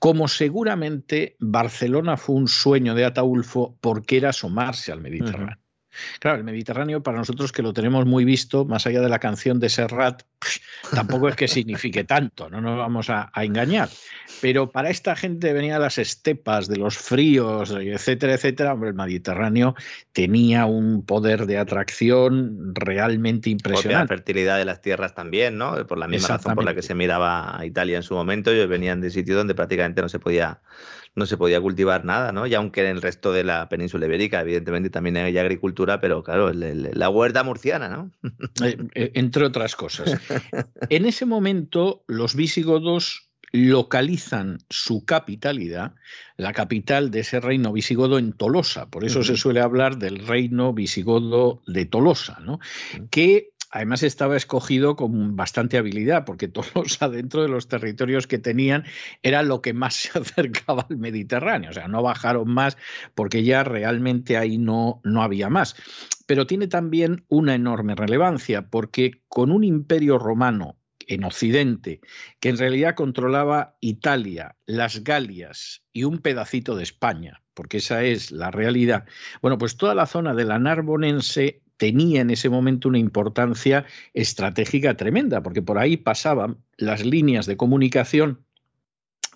Como 0.00 0.26
seguramente 0.26 1.36
Barcelona 1.38 2.16
fue 2.16 2.34
un 2.34 2.48
sueño 2.48 2.94
de 2.94 3.04
Ataulfo 3.04 3.76
porque 3.80 4.16
era 4.16 4.30
asomarse 4.30 4.90
al 4.90 5.00
Mediterráneo. 5.00 5.61
Claro, 6.18 6.38
el 6.38 6.44
Mediterráneo 6.44 7.02
para 7.02 7.18
nosotros 7.18 7.52
que 7.52 7.62
lo 7.62 7.72
tenemos 7.72 8.06
muy 8.06 8.24
visto, 8.24 8.64
más 8.64 8.86
allá 8.86 9.00
de 9.00 9.08
la 9.08 9.18
canción 9.18 9.60
de 9.60 9.68
Serrat, 9.68 10.22
tampoco 10.94 11.28
es 11.28 11.36
que 11.36 11.48
signifique 11.48 12.04
tanto, 12.04 12.48
no 12.50 12.60
nos 12.60 12.78
vamos 12.78 13.10
a, 13.10 13.30
engañar. 13.36 13.88
Pero 14.40 14.70
para 14.70 14.90
esta 14.90 15.14
gente 15.16 15.52
venía 15.52 15.78
las 15.78 15.98
estepas, 15.98 16.68
de 16.68 16.76
los 16.76 16.96
fríos, 16.96 17.70
etcétera, 17.70 18.34
etcétera. 18.34 18.72
Hombre, 18.72 18.90
el 18.90 18.94
Mediterráneo 18.94 19.74
tenía 20.12 20.66
un 20.66 21.04
poder 21.04 21.46
de 21.46 21.58
atracción 21.58 22.74
realmente 22.74 23.50
impresionante. 23.50 24.12
La 24.12 24.18
fertilidad 24.18 24.58
de 24.58 24.64
las 24.64 24.80
tierras 24.80 25.14
también, 25.14 25.58
¿no? 25.58 25.86
Por 25.86 25.98
la 25.98 26.08
misma 26.08 26.28
razón 26.36 26.54
por 26.54 26.64
la 26.64 26.74
que 26.74 26.82
se 26.82 26.94
miraba 26.94 27.58
a 27.58 27.64
Italia 27.66 27.96
en 27.96 28.02
su 28.02 28.14
momento, 28.14 28.50
ellos 28.50 28.68
venían 28.68 29.00
de 29.00 29.10
sitios 29.10 29.36
donde 29.36 29.54
prácticamente 29.54 30.02
no 30.02 30.08
se 30.08 30.18
podía 30.18 30.60
no 31.14 31.26
se 31.26 31.36
podía 31.36 31.60
cultivar 31.60 32.04
nada, 32.04 32.32
¿no? 32.32 32.46
Y 32.46 32.54
aunque 32.54 32.80
en 32.82 32.88
el 32.88 33.02
resto 33.02 33.32
de 33.32 33.44
la 33.44 33.68
península 33.68 34.06
ibérica, 34.06 34.40
evidentemente, 34.40 34.90
también 34.90 35.16
hay 35.18 35.36
agricultura, 35.36 36.00
pero 36.00 36.22
claro, 36.22 36.52
la 36.52 37.08
huerta 37.08 37.42
murciana, 37.42 37.88
¿no? 37.88 38.10
Eh, 38.62 38.76
eh, 38.94 39.10
entre 39.14 39.44
otras 39.44 39.76
cosas. 39.76 40.18
En 40.88 41.06
ese 41.06 41.26
momento, 41.26 42.04
los 42.06 42.34
visigodos 42.34 43.30
localizan 43.52 44.58
su 44.70 45.04
capitalidad, 45.04 45.94
la 46.36 46.52
capital 46.52 47.10
de 47.10 47.20
ese 47.20 47.38
reino 47.38 47.72
visigodo 47.72 48.18
en 48.18 48.32
Tolosa. 48.32 48.88
Por 48.88 49.04
eso 49.04 49.22
se 49.22 49.36
suele 49.36 49.60
hablar 49.60 49.98
del 49.98 50.26
reino 50.26 50.72
visigodo 50.72 51.62
de 51.66 51.84
Tolosa, 51.84 52.40
¿no? 52.40 52.60
que 53.10 53.51
además 53.72 54.02
estaba 54.02 54.36
escogido 54.36 54.94
con 54.94 55.34
bastante 55.34 55.78
habilidad, 55.78 56.24
porque 56.24 56.46
todos 56.48 57.02
adentro 57.02 57.42
de 57.42 57.48
los 57.48 57.66
territorios 57.66 58.26
que 58.26 58.38
tenían 58.38 58.84
era 59.22 59.42
lo 59.42 59.60
que 59.62 59.72
más 59.72 59.94
se 60.12 60.18
acercaba 60.18 60.86
al 60.88 60.98
Mediterráneo. 60.98 61.70
O 61.70 61.72
sea, 61.72 61.88
no 61.88 62.02
bajaron 62.02 62.48
más 62.48 62.76
porque 63.14 63.42
ya 63.42 63.64
realmente 63.64 64.36
ahí 64.36 64.58
no, 64.58 65.00
no 65.02 65.22
había 65.22 65.48
más. 65.48 65.74
Pero 66.26 66.46
tiene 66.46 66.68
también 66.68 67.24
una 67.28 67.54
enorme 67.54 67.94
relevancia, 67.96 68.68
porque 68.68 69.22
con 69.28 69.50
un 69.50 69.64
imperio 69.64 70.18
romano 70.18 70.76
en 71.08 71.24
Occidente, 71.24 72.00
que 72.38 72.50
en 72.50 72.58
realidad 72.58 72.94
controlaba 72.94 73.76
Italia, 73.80 74.54
las 74.66 75.02
Galias 75.02 75.82
y 75.92 76.04
un 76.04 76.18
pedacito 76.18 76.76
de 76.76 76.84
España, 76.84 77.42
porque 77.54 77.78
esa 77.78 78.04
es 78.04 78.30
la 78.30 78.50
realidad. 78.50 79.04
Bueno, 79.40 79.58
pues 79.58 79.76
toda 79.76 79.96
la 79.96 80.06
zona 80.06 80.32
de 80.34 80.44
la 80.44 80.60
Narbonense 80.60 81.62
tenía 81.82 82.20
en 82.20 82.30
ese 82.30 82.48
momento 82.48 82.88
una 82.88 83.00
importancia 83.00 83.86
estratégica 84.14 84.96
tremenda, 84.96 85.42
porque 85.42 85.62
por 85.62 85.78
ahí 85.78 85.96
pasaban 85.96 86.58
las 86.76 87.04
líneas 87.04 87.44
de 87.46 87.56
comunicación 87.56 88.46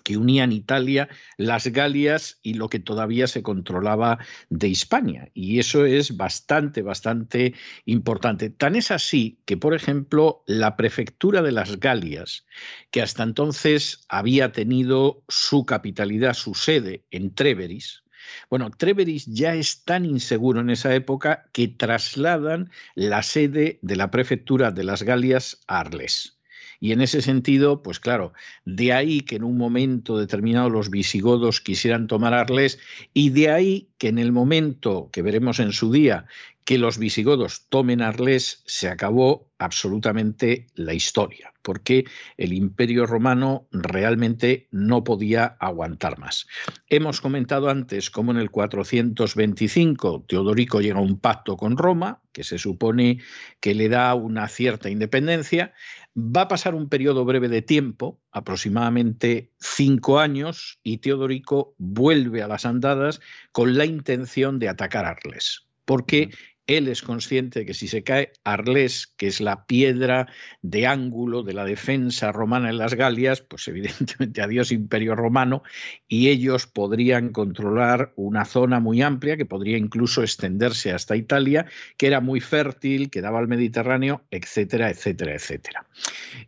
que 0.05 0.15
unían 0.15 0.53
Italia, 0.53 1.09
las 1.35 1.67
Galias 1.67 2.39
y 2.41 2.53
lo 2.53 2.69
que 2.69 2.79
todavía 2.79 3.27
se 3.27 3.43
controlaba 3.43 4.19
de 4.49 4.69
Hispania. 4.69 5.29
Y 5.33 5.59
eso 5.59 5.85
es 5.85 6.15
bastante, 6.15 6.83
bastante 6.83 7.53
importante. 7.83 8.49
Tan 8.49 8.77
es 8.77 8.91
así 8.91 9.41
que, 9.43 9.57
por 9.57 9.73
ejemplo, 9.73 10.45
la 10.45 10.77
prefectura 10.77 11.41
de 11.41 11.51
las 11.51 11.81
Galias, 11.81 12.45
que 12.91 13.01
hasta 13.01 13.23
entonces 13.23 14.05
había 14.07 14.53
tenido 14.53 15.21
su 15.27 15.65
capitalidad, 15.65 16.33
su 16.33 16.53
sede 16.53 17.03
en 17.11 17.35
Treveris, 17.35 18.03
bueno, 18.49 18.69
Treveris 18.71 19.25
ya 19.25 19.55
es 19.55 19.83
tan 19.83 20.05
inseguro 20.05 20.61
en 20.61 20.69
esa 20.69 20.93
época 20.93 21.49
que 21.51 21.67
trasladan 21.67 22.71
la 22.95 23.23
sede 23.23 23.79
de 23.81 23.95
la 23.95 24.11
prefectura 24.11 24.71
de 24.71 24.83
las 24.83 25.03
Galias 25.03 25.61
a 25.67 25.79
Arles. 25.79 26.37
Y 26.79 26.91
en 26.91 27.01
ese 27.01 27.21
sentido, 27.21 27.81
pues 27.81 27.99
claro, 27.99 28.33
de 28.65 28.93
ahí 28.93 29.21
que 29.21 29.37
en 29.37 29.43
un 29.43 29.57
momento 29.57 30.17
determinado 30.19 30.69
los 30.69 30.91
visigodos 30.91 31.59
quisieran 31.59 32.07
tomar 32.07 32.33
Arles 32.33 32.79
y 33.13 33.31
de 33.31 33.49
ahí 33.49 33.89
que 33.97 34.09
en 34.09 34.19
el 34.19 34.31
momento 34.31 35.09
que 35.11 35.23
veremos 35.23 35.59
en 35.59 35.71
su 35.71 35.91
día 35.91 36.27
que 36.67 36.77
los 36.77 36.97
visigodos 36.97 37.65
tomen 37.69 38.01
Arles, 38.01 38.61
se 38.65 38.89
acabó 38.89 39.53
absolutamente 39.57 40.67
la 40.75 40.93
historia, 40.93 41.53
porque 41.61 42.03
el 42.35 42.51
imperio 42.51 43.05
romano 43.05 43.69
realmente 43.71 44.67
no 44.71 45.05
podía 45.05 45.55
aguantar 45.61 46.19
más. 46.19 46.45
Hemos 46.89 47.21
comentado 47.21 47.69
antes 47.69 48.09
cómo 48.09 48.33
en 48.33 48.37
el 48.37 48.51
425 48.51 50.25
Teodorico 50.27 50.81
llega 50.81 50.99
a 50.99 51.03
un 51.03 51.21
pacto 51.21 51.55
con 51.55 51.77
Roma, 51.77 52.21
que 52.33 52.43
se 52.43 52.57
supone 52.57 53.21
que 53.61 53.73
le 53.73 53.87
da 53.87 54.13
una 54.13 54.49
cierta 54.49 54.89
independencia. 54.89 55.71
Va 56.17 56.41
a 56.41 56.47
pasar 56.49 56.75
un 56.75 56.89
periodo 56.89 57.23
breve 57.23 57.47
de 57.47 57.61
tiempo, 57.61 58.19
aproximadamente 58.33 59.53
cinco 59.57 60.19
años, 60.19 60.81
y 60.83 60.97
Teodorico 60.97 61.75
vuelve 61.77 62.41
a 62.41 62.49
las 62.49 62.65
andadas 62.65 63.21
con 63.53 63.77
la 63.77 63.85
intención 63.85 64.59
de 64.59 64.67
atacar 64.67 65.05
Arles 65.05 65.63
porque 65.87 66.29
él 66.67 66.89
es 66.89 67.01
consciente 67.01 67.59
de 67.59 67.65
que 67.65 67.73
si 67.73 67.87
se 67.87 68.03
cae 68.03 68.33
Arles, 68.43 69.07
que 69.07 69.27
es 69.27 69.41
la 69.41 69.65
piedra 69.65 70.27
de 70.61 70.85
ángulo 70.85 71.41
de 71.43 71.53
la 71.53 71.63
defensa 71.65 72.31
romana 72.31 72.69
en 72.69 72.77
las 72.77 72.93
Galias, 72.93 73.41
pues 73.41 73.67
evidentemente 73.69 74.41
adiós 74.41 74.71
imperio 74.71 75.15
romano, 75.15 75.63
y 76.07 76.27
ellos 76.27 76.67
podrían 76.67 77.29
controlar 77.29 78.13
una 78.15 78.45
zona 78.45 78.79
muy 78.79 79.01
amplia 79.01 79.37
que 79.37 79.45
podría 79.45 79.77
incluso 79.77 80.21
extenderse 80.21 80.91
hasta 80.91 81.15
Italia, 81.15 81.65
que 81.97 82.07
era 82.07 82.19
muy 82.19 82.41
fértil, 82.41 83.09
que 83.09 83.21
daba 83.21 83.39
al 83.39 83.47
Mediterráneo, 83.47 84.25
etcétera, 84.29 84.89
etcétera, 84.89 85.35
etcétera. 85.35 85.87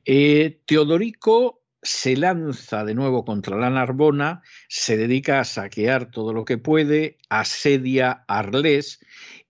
Eh, 0.05 0.59
Teodorico 0.65 1.63
se 1.81 2.17
lanza 2.17 2.83
de 2.83 2.93
nuevo 2.93 3.23
contra 3.23 3.57
la 3.57 3.69
Narbona, 3.69 4.41
se 4.67 4.97
dedica 4.97 5.39
a 5.39 5.45
saquear 5.45 6.11
todo 6.11 6.33
lo 6.33 6.43
que 6.43 6.57
puede, 6.57 7.17
asedia 7.29 8.25
Arles 8.27 8.99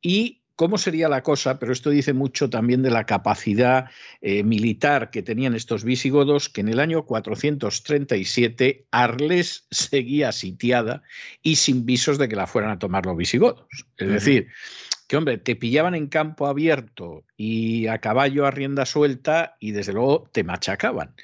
y 0.01 0.38
cómo 0.59 0.77
sería 0.77 1.07
la 1.07 1.23
cosa, 1.23 1.57
pero 1.57 1.71
esto 1.71 1.89
dice 1.89 2.11
mucho 2.11 2.49
también 2.49 2.83
de 2.83 2.91
la 2.91 3.05
capacidad 3.05 3.89
eh, 4.19 4.43
militar 4.43 5.09
que 5.09 5.23
tenían 5.23 5.55
estos 5.55 5.85
visigodos, 5.85 6.49
que 6.49 6.59
en 6.59 6.67
el 6.67 6.81
año 6.81 7.05
437 7.05 8.85
Arles 8.91 9.67
seguía 9.71 10.33
sitiada 10.33 11.01
y 11.41 11.55
sin 11.55 11.85
visos 11.85 12.17
de 12.17 12.27
que 12.27 12.35
la 12.35 12.45
fueran 12.45 12.71
a 12.71 12.77
tomar 12.77 13.05
los 13.05 13.15
visigodos. 13.15 13.67
Es 13.95 14.09
decir, 14.09 14.47
que 15.07 15.15
hombre, 15.15 15.37
te 15.37 15.55
pillaban 15.55 15.95
en 15.95 16.07
campo 16.07 16.45
abierto 16.45 17.23
y 17.37 17.87
a 17.87 17.99
caballo 17.99 18.45
a 18.45 18.51
rienda 18.51 18.85
suelta 18.85 19.55
y 19.61 19.71
desde 19.71 19.93
luego 19.93 20.29
te 20.33 20.43
machacaban. 20.43 21.15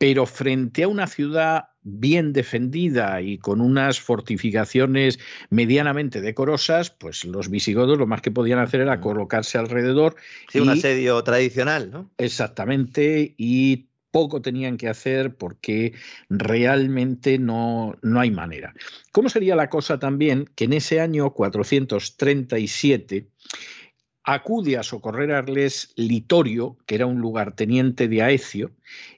Pero 0.00 0.24
frente 0.24 0.84
a 0.84 0.88
una 0.88 1.06
ciudad 1.06 1.64
bien 1.82 2.32
defendida 2.32 3.20
y 3.20 3.36
con 3.36 3.60
unas 3.60 4.00
fortificaciones 4.00 5.18
medianamente 5.50 6.22
decorosas, 6.22 6.88
pues 6.88 7.26
los 7.26 7.50
visigodos 7.50 7.98
lo 7.98 8.06
más 8.06 8.22
que 8.22 8.30
podían 8.30 8.60
hacer 8.60 8.80
era 8.80 8.96
mm. 8.96 9.00
colocarse 9.02 9.58
alrededor. 9.58 10.16
Sí, 10.48 10.60
un 10.60 10.70
asedio 10.70 11.22
tradicional, 11.22 11.90
¿no? 11.90 12.10
Exactamente, 12.16 13.34
y 13.36 13.90
poco 14.10 14.40
tenían 14.40 14.78
que 14.78 14.88
hacer 14.88 15.36
porque 15.36 15.92
realmente 16.28 17.38
no, 17.38 17.94
no 18.02 18.20
hay 18.20 18.30
manera. 18.30 18.74
¿Cómo 19.12 19.28
sería 19.28 19.54
la 19.54 19.68
cosa 19.68 19.98
también 19.98 20.50
que 20.54 20.64
en 20.64 20.72
ese 20.72 21.00
año 21.00 21.30
437 21.30 23.28
acude 24.34 24.76
a 24.76 24.82
socorrer 24.82 25.32
a 25.32 25.38
Arles 25.38 25.92
Litorio, 25.96 26.76
que 26.86 26.94
era 26.94 27.06
un 27.06 27.20
lugarteniente 27.20 28.08
de 28.08 28.22
Aecio, 28.22 28.70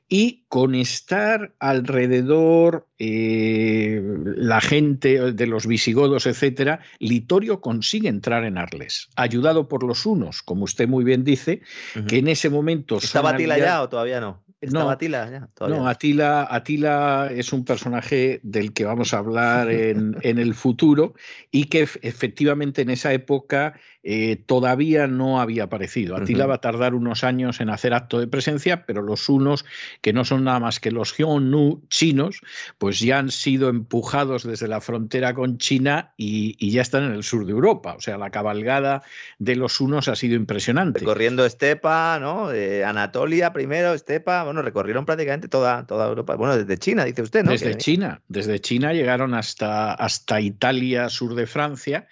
y 0.08 0.44
con 0.48 0.74
estar 0.74 1.54
alrededor 1.58 2.86
eh, 2.98 4.02
la 4.36 4.60
gente 4.60 5.32
de 5.32 5.46
los 5.46 5.66
visigodos, 5.66 6.26
etcétera, 6.26 6.80
Litorio 6.98 7.60
consigue 7.60 8.08
entrar 8.08 8.44
en 8.44 8.58
Arles, 8.58 9.08
ayudado 9.16 9.68
por 9.68 9.84
los 9.84 10.04
unos, 10.04 10.42
como 10.42 10.64
usted 10.64 10.86
muy 10.86 11.02
bien 11.02 11.24
dice, 11.24 11.62
que 12.08 12.18
en 12.18 12.28
ese 12.28 12.50
momento... 12.50 12.98
¿Estaba 12.98 13.30
Atila 13.30 13.56
ya 13.56 13.82
o 13.82 13.88
todavía 13.88 14.20
no? 14.20 14.44
no, 14.70 14.90
Atila 14.90 15.30
ya? 15.30 15.66
no 15.66 15.88
Atila, 15.88 16.46
Atila, 16.50 17.30
es 17.34 17.52
un 17.52 17.64
personaje 17.64 18.40
del 18.42 18.74
que 18.74 18.84
vamos 18.84 19.14
a 19.14 19.18
hablar 19.18 19.70
en, 19.70 20.16
en 20.22 20.38
el 20.38 20.54
futuro 20.54 21.14
y 21.50 21.64
que 21.64 21.88
efectivamente 22.02 22.82
en 22.82 22.90
esa 22.90 23.12
época 23.14 23.80
eh, 24.04 24.36
todavía 24.46 25.06
no 25.06 25.40
había 25.40 25.64
aparecido. 25.64 26.16
Atila 26.16 26.46
va 26.46 26.56
a 26.56 26.60
tardar 26.60 26.94
unos 26.94 27.22
años 27.22 27.60
en 27.60 27.70
hacer 27.70 27.94
acto 27.94 28.18
de 28.18 28.26
presencia, 28.26 28.84
pero 28.84 29.00
los 29.00 29.28
unos, 29.28 29.64
que 30.00 30.12
no 30.12 30.24
son 30.24 30.44
nada 30.44 30.58
más 30.58 30.80
que 30.80 30.90
los 30.90 31.16
Hyonu 31.16 31.82
chinos, 31.88 32.40
pues 32.78 32.98
ya 32.98 33.18
han 33.18 33.30
sido 33.30 33.68
empujados 33.68 34.42
desde 34.42 34.66
la 34.66 34.80
frontera 34.80 35.34
con 35.34 35.58
China 35.58 36.14
y, 36.16 36.72
ya 36.72 36.80
están 36.80 37.04
en 37.04 37.12
el 37.12 37.22
sur 37.22 37.44
de 37.44 37.52
Europa. 37.52 37.94
O 37.96 38.00
sea, 38.00 38.16
la 38.16 38.30
cabalgada 38.30 39.02
de 39.38 39.56
los 39.56 39.80
unos 39.80 40.08
ha 40.08 40.16
sido 40.16 40.34
impresionante. 40.36 41.00
Recorriendo 41.00 41.44
Estepa, 41.44 42.18
¿no? 42.18 42.48
Anatolia 42.86 43.52
primero, 43.52 43.92
Estepa, 43.92 44.42
bueno, 44.44 44.62
recorrieron 44.62 45.04
prácticamente 45.04 45.48
toda, 45.48 45.86
toda 45.86 46.08
Europa. 46.08 46.34
Bueno, 46.36 46.56
desde 46.56 46.78
China, 46.78 47.04
dice 47.04 47.22
usted, 47.22 47.44
¿no? 47.44 47.50
Desde 47.52 47.76
China, 47.76 48.22
desde 48.28 48.58
China 48.60 48.92
llegaron 48.92 49.34
hasta, 49.34 49.92
hasta 49.92 50.40
Italia, 50.40 51.08
sur 51.08 51.34
de 51.34 51.46
Francia, 51.46 52.08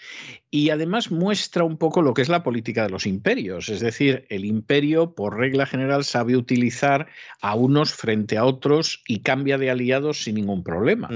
y 0.51 0.71
además 0.71 1.13
muestra 1.13 1.63
un 1.63 1.77
poco 1.77 2.03
lo 2.03 2.13
que 2.13 2.23
es 2.23 2.29
la 2.29 2.43
política 2.43 2.83
de 2.83 2.91
los 2.91 3.07
imperios. 3.07 3.69
Es 3.69 3.81
decir, 3.81 4.27
el 4.31 4.45
imperio, 4.45 5.15
por 5.15 5.39
regla 5.39 5.65
general, 5.65 6.05
sabe 6.05 6.37
utilizar 6.37 7.07
a 7.41 7.55
unos 7.55 7.93
frente 7.93 8.37
a 8.37 8.45
otros 8.45 9.03
y 9.07 9.21
cambia 9.21 9.59
de 9.59 9.71
aliados 9.71 10.25
sin 10.25 10.35
ningún 10.35 10.65
problema. 10.65 11.09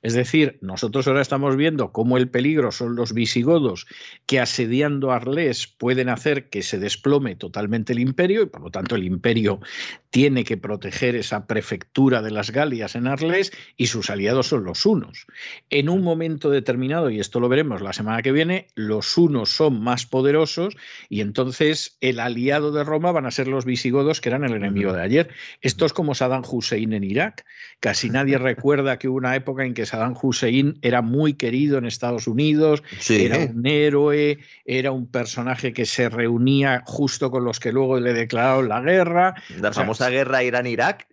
Es 0.00 0.14
decir, 0.14 0.58
nosotros 0.62 1.06
ahora 1.06 1.20
estamos 1.20 1.56
viendo 1.56 1.92
cómo 1.92 2.16
el 2.16 2.30
peligro 2.30 2.72
son 2.72 2.96
los 2.96 3.12
visigodos 3.12 3.86
que 4.24 4.40
asediando 4.40 5.12
Arles 5.12 5.66
pueden 5.66 6.08
hacer 6.08 6.48
que 6.48 6.62
se 6.62 6.78
desplome 6.78 7.36
totalmente 7.36 7.92
el 7.92 7.98
imperio 7.98 8.42
y 8.42 8.46
por 8.46 8.62
lo 8.62 8.70
tanto 8.70 8.96
el 8.96 9.04
imperio 9.04 9.60
tiene 10.10 10.44
que 10.44 10.56
proteger 10.56 11.16
esa 11.16 11.46
prefectura 11.46 12.22
de 12.22 12.30
las 12.30 12.50
Galias 12.50 12.94
en 12.94 13.06
Arles 13.06 13.52
y 13.76 13.88
sus 13.88 14.10
aliados 14.10 14.48
son 14.48 14.64
los 14.64 14.84
hunos. 14.86 15.26
En 15.70 15.88
un 15.88 16.02
momento 16.02 16.50
determinado, 16.50 17.10
y 17.10 17.20
esto 17.20 17.40
lo 17.40 17.48
veremos 17.48 17.82
la 17.82 17.92
semana 17.92 18.22
que 18.22 18.32
viene, 18.32 18.68
los 18.74 19.16
hunos 19.18 19.50
son 19.50 19.80
más 19.80 20.06
poderosos 20.06 20.76
y 21.08 21.20
entonces 21.20 21.98
el 22.00 22.20
aliado 22.20 22.72
de 22.72 22.84
Roma 22.84 23.12
van 23.12 23.26
a 23.26 23.30
ser 23.30 23.48
los 23.48 23.64
visigodos 23.64 24.20
que 24.20 24.30
eran 24.30 24.44
el 24.44 24.54
enemigo 24.54 24.92
de 24.92 25.02
ayer. 25.02 25.28
Esto 25.60 25.84
es 25.84 25.92
como 25.92 26.14
Saddam 26.14 26.42
Hussein 26.48 26.92
en 26.92 27.04
Irak. 27.04 27.44
Casi 27.80 28.08
nadie 28.08 28.38
recuerda 28.38 28.98
que 28.98 29.08
hubo 29.08 29.18
una 29.18 29.36
época 29.36 29.64
en 29.64 29.74
que 29.74 29.86
Saddam 29.86 30.16
Hussein 30.20 30.78
era 30.82 31.02
muy 31.02 31.34
querido 31.34 31.78
en 31.78 31.84
Estados 31.84 32.26
Unidos, 32.26 32.82
era 33.08 33.38
un 33.38 33.66
héroe, 33.66 34.38
era 34.64 34.90
un 34.90 35.06
personaje 35.06 35.72
que 35.72 35.86
se 35.86 36.08
reunía 36.08 36.82
justo 36.86 37.30
con 37.30 37.44
los 37.44 37.60
que 37.60 37.72
luego 37.72 38.00
le 38.00 38.12
declararon 38.12 38.68
la 38.68 38.80
guerra. 38.80 39.34
La 39.60 39.72
famosa 39.98 40.10
guerra 40.10 40.42
Irán-Irak, 40.44 41.08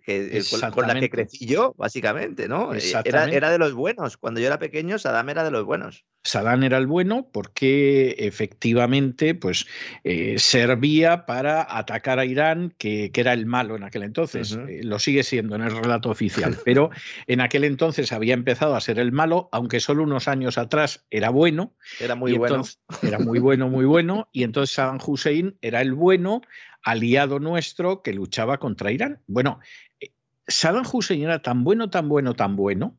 con 0.72 0.86
la 0.86 0.98
que 0.98 1.10
crecí 1.10 1.46
yo, 1.46 1.74
básicamente, 1.76 2.48
¿no? 2.48 2.74
Eh, 2.74 2.80
era, 3.04 3.24
era, 3.24 3.50
de 3.50 3.58
los 3.58 3.74
buenos. 3.74 4.16
Cuando 4.16 4.40
yo 4.40 4.46
era 4.46 4.58
pequeño, 4.58 4.98
Saddam 4.98 5.28
era 5.28 5.44
de 5.44 5.50
los 5.50 5.64
buenos. 5.64 6.04
Saddam 6.24 6.64
era 6.64 6.78
el 6.78 6.86
bueno 6.86 7.28
porque 7.32 8.16
efectivamente 8.18 9.34
pues, 9.34 9.66
eh, 10.02 10.38
servía 10.38 11.24
para 11.24 11.66
atacar 11.78 12.18
a 12.18 12.24
Irán, 12.24 12.74
que, 12.78 13.10
era 13.14 13.32
el 13.32 13.46
malo 13.46 13.76
en 13.76 13.84
aquel 13.84 14.02
entonces. 14.02 14.58
Eh, 14.68 14.80
lo 14.82 14.98
sigue 14.98 15.22
siendo 15.22 15.56
en 15.56 15.62
el 15.62 15.70
relato 15.70 16.10
oficial, 16.10 16.56
pero 16.64 16.90
en 17.26 17.40
aquel 17.40 17.64
entonces 17.64 18.12
había 18.12 18.34
empezado 18.34 18.74
a 18.74 18.80
ser 18.80 18.98
el 18.98 19.12
malo, 19.12 19.48
aunque 19.52 19.80
solo 19.80 20.02
unos 20.02 20.28
años 20.28 20.58
atrás 20.58 21.06
era 21.10 21.30
bueno. 21.30 21.74
Era 22.00 22.14
muy 22.14 22.32
bueno. 22.34 22.62
Era 23.02 23.18
muy 23.18 23.38
bueno, 23.38 23.68
muy 23.68 23.84
bueno. 23.84 24.28
Y 24.32 24.42
entonces 24.42 24.74
Saddam 24.74 24.98
Hussein 25.04 25.56
era 25.62 25.80
el 25.80 25.94
bueno, 25.94 26.42
aliado 26.86 27.40
nuestro 27.40 28.00
que 28.00 28.14
luchaba 28.14 28.58
contra 28.58 28.92
Irán. 28.92 29.20
Bueno, 29.26 29.58
eh, 30.00 30.12
Saddam 30.46 30.86
Hussein 30.90 31.24
era 31.24 31.42
tan 31.42 31.64
bueno, 31.64 31.90
tan 31.90 32.08
bueno, 32.08 32.34
tan 32.34 32.54
bueno, 32.54 32.96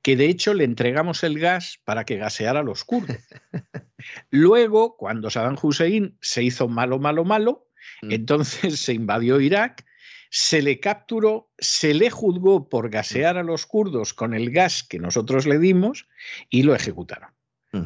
que 0.00 0.16
de 0.16 0.26
hecho 0.30 0.54
le 0.54 0.64
entregamos 0.64 1.22
el 1.22 1.38
gas 1.38 1.78
para 1.84 2.04
que 2.06 2.16
gaseara 2.16 2.60
a 2.60 2.62
los 2.62 2.82
kurdos. 2.84 3.18
Luego, 4.30 4.96
cuando 4.96 5.28
Saddam 5.28 5.58
Hussein 5.60 6.16
se 6.22 6.42
hizo 6.42 6.66
malo, 6.66 6.98
malo, 6.98 7.24
malo, 7.24 7.68
mm. 8.00 8.12
entonces 8.12 8.80
se 8.80 8.94
invadió 8.94 9.38
Irak, 9.38 9.84
se 10.30 10.62
le 10.62 10.80
capturó, 10.80 11.52
se 11.58 11.92
le 11.92 12.08
juzgó 12.08 12.70
por 12.70 12.88
gasear 12.88 13.36
a 13.36 13.42
los 13.42 13.66
kurdos 13.66 14.14
con 14.14 14.32
el 14.32 14.50
gas 14.50 14.82
que 14.82 14.98
nosotros 14.98 15.46
le 15.46 15.58
dimos 15.58 16.08
y 16.48 16.62
lo 16.62 16.74
ejecutaron. 16.74 17.30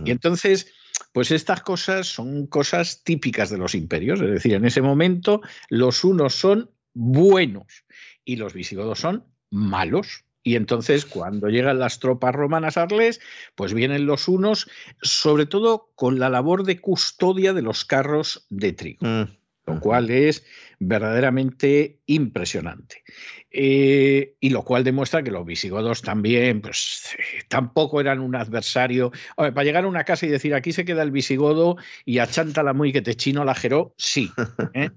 Y 0.04 0.12
entonces, 0.12 0.72
pues 1.12 1.30
estas 1.30 1.62
cosas 1.62 2.06
son 2.06 2.46
cosas 2.46 3.02
típicas 3.02 3.50
de 3.50 3.58
los 3.58 3.74
imperios, 3.74 4.20
es 4.20 4.30
decir, 4.30 4.54
en 4.54 4.64
ese 4.64 4.82
momento 4.82 5.40
los 5.68 6.04
unos 6.04 6.34
son 6.34 6.70
buenos 6.94 7.84
y 8.24 8.36
los 8.36 8.54
visigodos 8.54 9.00
son 9.00 9.24
malos. 9.50 10.24
Y 10.42 10.56
entonces, 10.56 11.04
cuando 11.04 11.48
llegan 11.48 11.78
las 11.78 11.98
tropas 11.98 12.34
romanas 12.34 12.78
a 12.78 12.82
Arles, 12.82 13.20
pues 13.54 13.74
vienen 13.74 14.06
los 14.06 14.26
unos, 14.26 14.70
sobre 15.02 15.44
todo 15.44 15.90
con 15.94 16.18
la 16.18 16.30
labor 16.30 16.64
de 16.64 16.80
custodia 16.80 17.52
de 17.52 17.60
los 17.60 17.84
carros 17.84 18.46
de 18.48 18.72
trigo, 18.72 19.06
mm, 19.06 19.24
lo 19.66 19.80
cual 19.80 20.10
es 20.10 20.44
verdaderamente 20.78 22.00
impresionante. 22.06 23.04
Eh, 23.52 24.34
y 24.38 24.50
lo 24.50 24.62
cual 24.62 24.84
demuestra 24.84 25.22
que 25.22 25.30
los 25.30 25.44
visigodos 25.44 26.02
también, 26.02 26.60
pues 26.60 27.16
tampoco 27.48 28.00
eran 28.00 28.20
un 28.20 28.36
adversario. 28.36 29.10
para 29.36 29.64
llegar 29.64 29.84
a 29.84 29.88
una 29.88 30.04
casa 30.04 30.26
y 30.26 30.28
decir 30.28 30.54
aquí 30.54 30.72
se 30.72 30.84
queda 30.84 31.02
el 31.02 31.10
visigodo 31.10 31.76
y 32.04 32.18
achántala 32.18 32.72
muy 32.72 32.92
que 32.92 33.02
te 33.02 33.14
chino 33.14 33.44
la 33.44 33.54
jeró, 33.54 33.94
sí. 33.96 34.30
¿eh? 34.74 34.90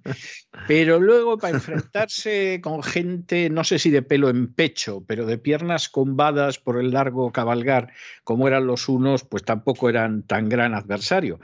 Pero 0.68 1.00
luego 1.00 1.38
para 1.38 1.56
enfrentarse 1.56 2.60
con 2.62 2.84
gente, 2.84 3.50
no 3.50 3.64
sé 3.64 3.80
si 3.80 3.90
de 3.90 4.04
pelo 4.04 4.30
en 4.30 4.54
pecho, 4.54 5.04
pero 5.08 5.26
de 5.26 5.38
piernas 5.38 5.90
combadas 5.90 6.60
por 6.60 6.80
el 6.80 6.92
largo 6.92 7.32
cabalgar, 7.32 7.92
como 8.24 8.48
eran 8.48 8.68
los 8.68 8.88
unos, 8.88 9.24
pues 9.24 9.44
tampoco 9.44 9.90
eran 9.90 10.24
tan 10.24 10.50
gran 10.50 10.76
adversario. 10.76 11.40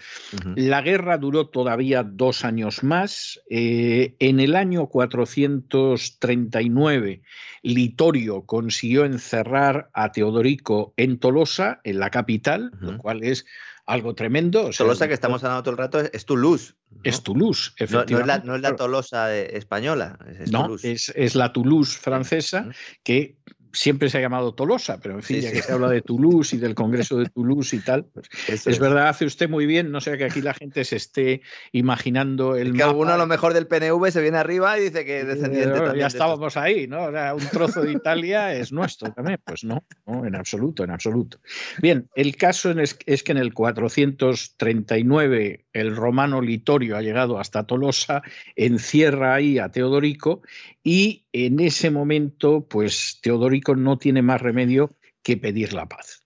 La 0.55 0.81
guerra 0.81 1.17
duró 1.17 1.47
todavía 1.47 2.03
dos 2.03 2.45
años 2.45 2.83
más. 2.83 3.41
Eh, 3.49 4.15
en 4.19 4.39
el 4.39 4.55
año 4.55 4.85
439, 4.87 6.98
Litorio 7.61 8.45
consiguió 8.45 9.05
encerrar 9.05 9.89
a 9.93 10.11
Teodorico 10.11 10.93
en 10.97 11.19
Tolosa, 11.19 11.81
en 11.83 11.99
la 11.99 12.09
capital, 12.09 12.71
lo 12.79 12.97
cual 12.97 13.23
es 13.23 13.45
algo 13.89 14.13
tremendo. 14.13 14.69
Tolosa, 14.69 15.07
que 15.07 15.13
estamos 15.15 15.43
hablando 15.43 15.63
todo 15.63 15.71
el 15.71 15.77
rato, 15.77 15.99
es, 15.99 16.25
Toulouse. 16.25 16.75
Es 17.03 17.23
Toulouse, 17.23 17.71
efectivamente. 17.77 18.45
No, 18.45 18.55
es, 18.55 18.61
la, 18.61 18.75
Tolosa 18.75 19.35
española. 19.35 20.19
Es, 20.39 20.51
no, 20.51 20.75
es, 20.81 21.35
la 21.35 21.51
Toulouse 21.51 21.97
francesa, 21.97 22.69
que 23.03 23.37
siempre 23.71 24.09
se 24.09 24.17
ha 24.17 24.21
llamado 24.21 24.53
Tolosa, 24.53 24.99
pero 24.99 25.15
en 25.15 25.23
fin, 25.23 25.41
ya 25.41 25.51
que 25.51 25.61
se 25.61 25.71
habla 25.71 25.89
de 25.89 26.01
Toulouse 26.01 26.55
y 26.55 26.59
del 26.59 26.75
Congreso 26.75 27.17
de 27.17 27.25
Toulouse 27.25 27.75
y 27.75 27.79
tal, 27.79 28.05
pues 28.05 28.29
es, 28.67 28.79
verdad, 28.79 29.09
hace 29.09 29.25
usted 29.25 29.49
muy 29.49 29.65
bien, 29.65 29.91
no 29.91 30.01
sea 30.01 30.17
que 30.17 30.25
aquí 30.25 30.41
la 30.41 30.53
gente 30.53 30.83
se 30.83 30.95
esté 30.95 31.41
imaginando 31.71 32.55
el. 32.55 32.73
que 32.73 32.83
alguno 32.83 33.13
a 33.13 33.17
lo 33.17 33.27
mejor 33.27 33.53
del 33.53 33.67
PNV 33.67 34.11
se 34.11 34.21
viene 34.21 34.37
arriba 34.37 34.77
y 34.79 34.83
dice 34.83 35.05
que 35.05 35.23
descendiente. 35.23 35.97
ya 35.97 36.07
estábamos 36.07 36.57
ahí, 36.57 36.87
¿no? 36.87 37.09
un 37.09 37.47
trozo 37.51 37.81
de 37.81 37.91
Italia 37.91 38.53
es 38.53 38.71
nuestro 38.71 39.11
también. 39.11 39.39
Pues 39.43 39.63
no, 39.63 39.83
no, 40.05 40.25
en 40.25 40.35
absoluto, 40.35 40.83
en 40.83 40.91
absoluto. 40.91 41.39
Bien, 41.81 42.07
el 42.15 42.35
caso 42.35 42.71
es, 42.71 42.97
es 43.05 43.23
que 43.23 43.31
en 43.31 43.37
el 43.37 43.53
439 43.53 45.65
el 45.73 45.95
romano 45.95 46.41
Litorio 46.41 46.97
ha 46.97 47.01
llegado 47.01 47.39
hasta 47.39 47.65
Tolosa, 47.65 48.21
encierra 48.55 49.35
ahí 49.35 49.59
a 49.59 49.69
Teodorico 49.69 50.41
y 50.91 51.27
en 51.33 51.59
ese 51.59 51.91
momento, 51.91 52.67
pues 52.67 53.19
Teodorico 53.21 53.75
no 53.75 53.99
tiene 53.99 54.23
más 54.23 54.41
remedio 54.41 54.97
que 55.21 55.37
pedir 55.37 55.71
la 55.73 55.87
paz. 55.87 56.23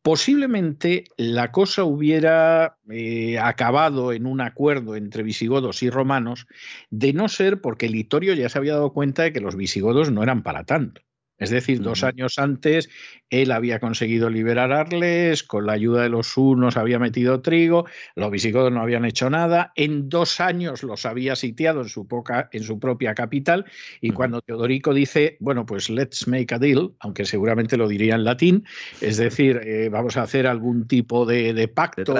Posiblemente 0.00 1.04
la 1.18 1.52
cosa 1.52 1.84
hubiera 1.84 2.78
eh, 2.88 3.38
acabado 3.38 4.14
en 4.14 4.24
un 4.24 4.40
acuerdo 4.40 4.96
entre 4.96 5.22
visigodos 5.22 5.82
y 5.82 5.90
romanos, 5.90 6.46
de 6.88 7.12
no 7.12 7.28
ser 7.28 7.60
porque 7.60 7.90
Litorio 7.90 8.32
ya 8.32 8.48
se 8.48 8.56
había 8.56 8.72
dado 8.72 8.94
cuenta 8.94 9.24
de 9.24 9.34
que 9.34 9.40
los 9.40 9.54
visigodos 9.54 10.10
no 10.10 10.22
eran 10.22 10.42
para 10.42 10.64
tanto. 10.64 11.02
Es 11.40 11.50
decir, 11.50 11.80
dos 11.80 12.04
años 12.04 12.38
antes 12.38 12.88
él 13.30 13.52
había 13.52 13.78
conseguido 13.78 14.28
liberar 14.28 14.72
Arles, 14.72 15.42
con 15.44 15.64
la 15.66 15.72
ayuda 15.72 16.02
de 16.02 16.08
los 16.08 16.36
unos 16.36 16.76
había 16.76 16.98
metido 16.98 17.40
trigo, 17.40 17.86
los 18.16 18.30
visigodos 18.30 18.72
no 18.72 18.80
habían 18.80 19.04
hecho 19.04 19.30
nada, 19.30 19.72
en 19.76 20.08
dos 20.08 20.40
años 20.40 20.82
los 20.82 21.06
había 21.06 21.36
sitiado 21.36 21.82
en 21.82 21.88
su, 21.88 22.06
en 22.52 22.62
su 22.62 22.78
propia 22.78 23.14
capital 23.14 23.64
y 24.00 24.10
cuando 24.10 24.42
Teodorico 24.42 24.92
dice, 24.92 25.36
bueno, 25.40 25.64
pues 25.64 25.88
let's 25.88 26.26
make 26.26 26.54
a 26.54 26.58
deal, 26.58 26.92
aunque 27.00 27.24
seguramente 27.24 27.76
lo 27.76 27.88
diría 27.88 28.16
en 28.16 28.24
latín, 28.24 28.64
es 29.00 29.16
decir, 29.16 29.60
eh, 29.64 29.88
vamos 29.90 30.16
a 30.16 30.22
hacer 30.22 30.46
algún 30.46 30.88
tipo 30.88 31.24
de, 31.24 31.68
pacto, 31.68 32.14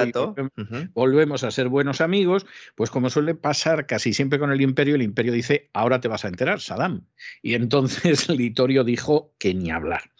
volvemos 0.93 1.43
a 1.43 1.51
ser 1.51 1.67
buenos 1.67 1.99
amigos, 1.99 2.45
pues 2.75 2.89
como 2.89 3.09
suele 3.09 3.35
pasar 3.35 3.85
casi 3.85 4.13
siempre 4.13 4.39
con 4.39 4.51
el 4.51 4.61
imperio, 4.61 4.95
el 4.95 5.01
imperio 5.01 5.33
dice, 5.33 5.69
ahora 5.73 5.99
te 5.99 6.07
vas 6.07 6.25
a 6.25 6.29
enterar, 6.29 6.61
Saddam. 6.61 7.05
Y 7.41 7.55
entonces 7.55 8.29
Litorio 8.29 8.83
dijo, 8.83 9.10
que 9.37 9.53
ni 9.53 9.71
hablar. 9.71 10.11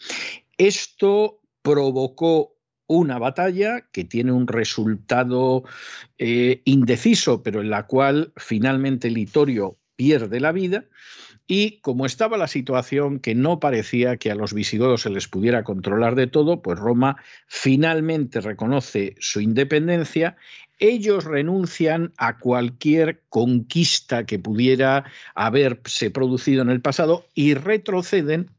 Esto 0.57 1.41
provocó 1.61 2.55
una 2.87 3.19
batalla 3.19 3.87
que 3.91 4.03
tiene 4.03 4.31
un 4.31 4.47
resultado 4.47 5.63
eh, 6.17 6.61
indeciso, 6.65 7.41
pero 7.41 7.61
en 7.61 7.69
la 7.69 7.87
cual 7.87 8.33
finalmente 8.35 9.09
Litorio 9.09 9.77
pierde 9.95 10.39
la 10.39 10.51
vida. 10.51 10.85
Y 11.47 11.79
como 11.81 12.05
estaba 12.05 12.37
la 12.37 12.47
situación 12.47 13.19
que 13.19 13.35
no 13.35 13.59
parecía 13.59 14.17
que 14.17 14.31
a 14.31 14.35
los 14.35 14.53
visigodos 14.53 15.01
se 15.01 15.09
les 15.09 15.27
pudiera 15.27 15.63
controlar 15.63 16.15
de 16.15 16.27
todo, 16.27 16.61
pues 16.61 16.79
Roma 16.79 17.17
finalmente 17.47 18.41
reconoce 18.41 19.15
su 19.19 19.41
independencia 19.41 20.37
ellos 20.81 21.25
renuncian 21.25 22.11
a 22.17 22.39
cualquier 22.39 23.21
conquista 23.29 24.25
que 24.25 24.39
pudiera 24.39 25.05
haberse 25.35 26.09
producido 26.09 26.63
en 26.63 26.71
el 26.71 26.81
pasado 26.81 27.27
y 27.35 27.53
retroceden 27.53 28.49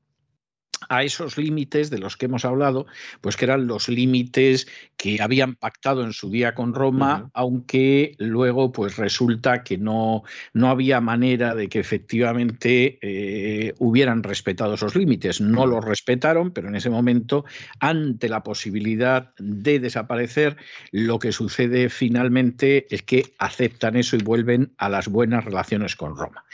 a 0.89 1.03
esos 1.03 1.39
límites 1.39 1.91
de 1.91 1.99
los 1.99 2.17
que 2.17 2.27
hemos 2.27 2.45
hablado, 2.45 2.87
pues 3.21 3.37
que 3.37 3.45
eran 3.45 3.67
los 3.67 3.89
límites 3.89 4.67
que 4.97 5.21
habían 5.21 5.55
pactado 5.55 6.05
en 6.05 6.13
su 6.13 6.31
día 6.31 6.55
con 6.55 6.75
Roma, 6.75 7.31
aunque 7.35 8.15
luego 8.19 8.73
pues 8.73 8.97
resulta 8.97 9.63
que 9.63 9.79
no, 9.79 10.23
no 10.53 10.69
había 10.69 11.01
manera 11.01 11.55
de 11.55 11.69
que 11.69 11.81
efectivamente 11.81 12.99
eh, 13.03 13.75
hubieran 13.79 14.23
respetado 14.23 14.75
esos 14.75 14.95
límites. 14.95 15.41
No 15.41 15.67
los 15.67 15.85
respetaron, 15.85 16.53
pero 16.53 16.69
en 16.69 16.77
ese 16.77 16.91
momento, 16.91 17.45
ante 17.81 18.29
la 18.29 18.43
posibilidad 18.43 19.33
de 19.39 19.81
desaparecer, 19.81 20.57
lo 20.91 21.19
que 21.19 21.33
sucede 21.33 21.89
finalmente 21.89 22.87
es 22.95 23.03
que 23.03 23.33
aceptan 23.39 23.97
eso 23.97 24.17
y 24.17 24.23
vuelven 24.23 24.73
a 24.79 24.89
las 24.89 25.09
buenas 25.09 25.45
relaciones 25.45 25.97
con 25.97 26.17
Roma. 26.17 26.45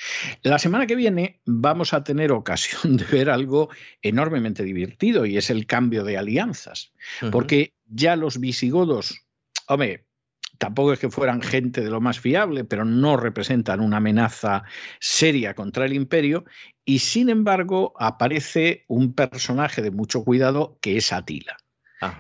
La 0.42 0.58
semana 0.58 0.86
que 0.86 0.96
viene 0.96 1.40
vamos 1.44 1.92
a 1.92 2.04
tener 2.04 2.32
ocasión 2.32 2.96
de 2.96 3.04
ver 3.04 3.30
algo 3.30 3.68
en 4.02 4.17
enormemente 4.18 4.64
divertido 4.64 5.26
y 5.26 5.37
es 5.37 5.48
el 5.48 5.66
cambio 5.66 6.02
de 6.02 6.18
alianzas. 6.18 6.92
Porque 7.31 7.74
ya 7.87 8.16
los 8.16 8.40
visigodos, 8.40 9.20
hombre, 9.68 10.07
tampoco 10.59 10.92
es 10.92 10.98
que 10.98 11.09
fueran 11.09 11.40
gente 11.40 11.83
de 11.83 11.90
lo 11.90 12.00
más 12.00 12.18
fiable, 12.18 12.64
pero 12.64 12.85
no 12.85 13.16
representan 13.16 13.81
una 13.81 13.98
amenaza 13.98 14.64
seria 14.98 15.54
contra 15.54 15.87
el 15.87 15.92
imperio. 15.92 16.44
Y 16.85 16.98
sin 16.98 17.28
embargo, 17.28 17.94
aparece 17.98 18.85
un 18.88 19.14
personaje 19.14 19.83
de 19.83 19.92
mucho 19.92 20.24
cuidado 20.24 20.78
que 20.81 20.96
es 20.96 21.12
Atila. 21.12 21.57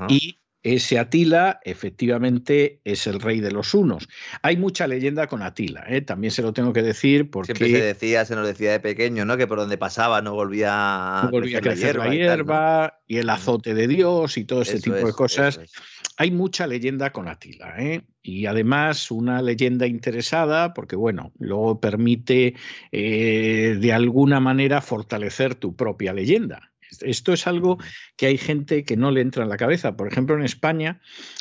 Y 0.08 0.38
ese 0.74 0.98
Atila 0.98 1.60
efectivamente 1.64 2.80
es 2.84 3.06
el 3.06 3.20
rey 3.20 3.40
de 3.40 3.50
los 3.50 3.74
unos. 3.74 4.08
Hay 4.42 4.56
mucha 4.56 4.86
leyenda 4.86 5.26
con 5.26 5.42
Atila, 5.42 5.84
¿eh? 5.88 6.00
también 6.00 6.30
se 6.30 6.42
lo 6.42 6.52
tengo 6.52 6.72
que 6.72 6.82
decir 6.82 7.30
porque... 7.30 7.54
Siempre 7.54 7.78
se 7.78 7.84
decía, 7.86 8.24
se 8.24 8.34
nos 8.34 8.46
decía 8.46 8.72
de 8.72 8.80
pequeño, 8.80 9.24
¿no? 9.24 9.36
Que 9.36 9.46
por 9.46 9.58
donde 9.58 9.78
pasaba 9.78 10.22
no 10.22 10.34
volvía, 10.34 11.20
a 11.20 11.30
crecer 11.30 11.96
la 11.96 12.14
hierba, 12.14 13.00
y, 13.06 13.18
el 13.18 13.30
azote 13.30 13.74
de 13.74 13.88
Dios 13.88 14.36
y 14.36 14.44
todo 14.44 14.62
ese 14.62 14.80
tipo 14.80 14.96
de 14.96 15.12
cosas. 15.12 15.60
Hay 16.16 16.30
mucha 16.30 16.66
leyenda 16.66 17.12
con 17.12 17.28
Atila, 17.28 17.74
¿eh? 17.78 18.02
y 18.22 18.46
además 18.46 19.10
una 19.10 19.40
leyenda 19.40 19.86
interesada 19.86 20.74
porque, 20.74 20.96
bueno, 20.96 21.32
luego 21.38 21.80
permite 21.80 22.54
eh, 22.92 23.78
de 23.80 23.92
alguna 23.92 24.40
manera 24.40 24.80
fortalecer 24.80 25.54
tu 25.54 25.74
propia 25.76 26.12
leyenda. 26.12 26.72
Esto 27.00 27.32
es 27.32 27.46
algo 27.46 27.78
que 28.16 28.26
hay 28.26 28.38
gente 28.38 28.84
que 28.84 28.96
no 28.96 29.10
le 29.10 29.20
entra 29.20 29.42
en 29.42 29.48
la 29.48 29.56
cabeza. 29.56 29.96
Por 29.96 30.08
ejemplo, 30.08 30.36
en 30.36 30.44
España 30.44 31.00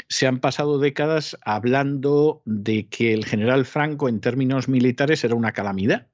se 0.10 0.28
han 0.28 0.40
pasado 0.40 0.80
décadas 0.80 1.38
hablando 1.44 2.42
de 2.46 2.88
que 2.88 3.14
el 3.14 3.26
general 3.26 3.66
Franco 3.66 4.10
en 4.10 4.20
términos 4.20 4.68
militares 4.68 5.24
era 5.24 5.36
una 5.36 5.54
calamidad 5.54 6.08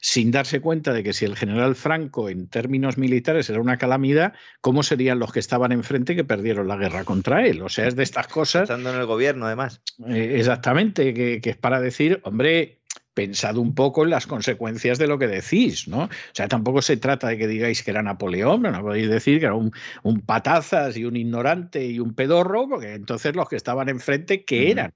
sin 0.00 0.30
darse 0.30 0.60
cuenta 0.60 0.92
de 0.92 1.02
que 1.02 1.12
si 1.12 1.24
el 1.24 1.36
general 1.36 1.74
Franco 1.74 2.28
en 2.28 2.48
términos 2.48 2.98
militares 2.98 3.48
era 3.50 3.60
una 3.60 3.78
calamidad, 3.78 4.34
¿cómo 4.60 4.82
serían 4.82 5.18
los 5.18 5.32
que 5.32 5.40
estaban 5.40 5.72
enfrente 5.72 6.16
que 6.16 6.24
perdieron 6.24 6.68
la 6.68 6.76
guerra 6.76 7.04
contra 7.04 7.46
él? 7.46 7.62
O 7.62 7.68
sea, 7.68 7.86
es 7.86 7.96
de 7.96 8.02
estas 8.02 8.28
cosas... 8.28 8.64
Estando 8.64 8.92
en 8.92 9.00
el 9.00 9.06
gobierno, 9.06 9.46
además. 9.46 9.82
Eh, 10.08 10.34
exactamente, 10.38 11.14
que, 11.14 11.40
que, 11.40 11.50
es 11.50 11.56
para 11.56 11.80
decir, 11.80 12.20
hombre, 12.24 12.81
pensad 13.14 13.56
un 13.56 13.74
poco 13.74 14.04
en 14.04 14.10
las 14.10 14.26
consecuencias 14.26 14.98
de 14.98 15.06
lo 15.06 15.18
que 15.18 15.26
decís, 15.26 15.88
¿no? 15.88 16.04
O 16.04 16.10
sea, 16.32 16.48
tampoco 16.48 16.82
se 16.82 16.96
trata 16.96 17.28
de 17.28 17.38
que 17.38 17.46
digáis 17.46 17.82
que 17.82 17.90
era 17.90 18.02
Napoleón, 18.02 18.62
no 18.62 18.82
podéis 18.82 19.08
decir 19.08 19.38
que 19.38 19.46
era 19.46 19.54
un, 19.54 19.72
patazas 20.26 20.96
y 20.96 21.04
un 21.04 21.16
ignorante 21.16 21.84
y 21.84 21.98
un 21.98 22.14
pedorro, 22.14 22.68
porque 22.68 22.94
entonces 22.94 23.34
los 23.34 23.48
que 23.48 23.56
estaban 23.56 23.88
enfrente, 23.88 24.44
¿qué 24.44 24.70
eran? 24.70 24.92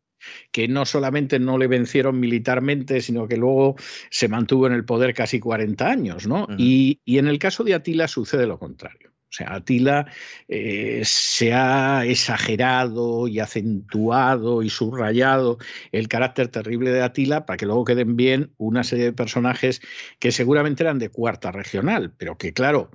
que 0.50 0.66
no 0.66 0.86
solamente 0.86 1.38
no 1.38 1.58
le 1.58 1.66
vencieron 1.66 2.18
militarmente, 2.18 3.00
sino 3.00 3.28
que 3.28 3.36
luego 3.36 3.76
se 4.10 4.28
mantuvo 4.28 4.66
en 4.66 4.72
el 4.72 4.84
poder 4.84 5.14
casi 5.14 5.38
40 5.38 5.88
años, 5.88 6.26
¿no? 6.26 6.48
y, 6.56 7.00
y 7.04 7.18
en 7.18 7.28
el 7.28 7.38
caso 7.38 7.64
de 7.64 7.74
Atila 7.74 8.08
sucede 8.08 8.46
lo 8.46 8.58
contrario. 8.58 9.15
O 9.28 9.32
sea, 9.36 9.54
Atila 9.54 10.06
eh, 10.48 11.02
se 11.04 11.52
ha 11.52 12.04
exagerado 12.06 13.28
y 13.28 13.40
acentuado 13.40 14.62
y 14.62 14.70
subrayado 14.70 15.58
el 15.92 16.08
carácter 16.08 16.48
terrible 16.48 16.90
de 16.90 17.02
Atila 17.02 17.44
para 17.44 17.56
que 17.56 17.66
luego 17.66 17.84
queden 17.84 18.16
bien 18.16 18.52
una 18.56 18.84
serie 18.84 19.06
de 19.06 19.12
personajes 19.12 19.82
que 20.20 20.32
seguramente 20.32 20.84
eran 20.84 20.98
de 20.98 21.10
cuarta 21.10 21.50
regional, 21.52 22.12
pero 22.16 22.38
que 22.38 22.52
claro, 22.52 22.90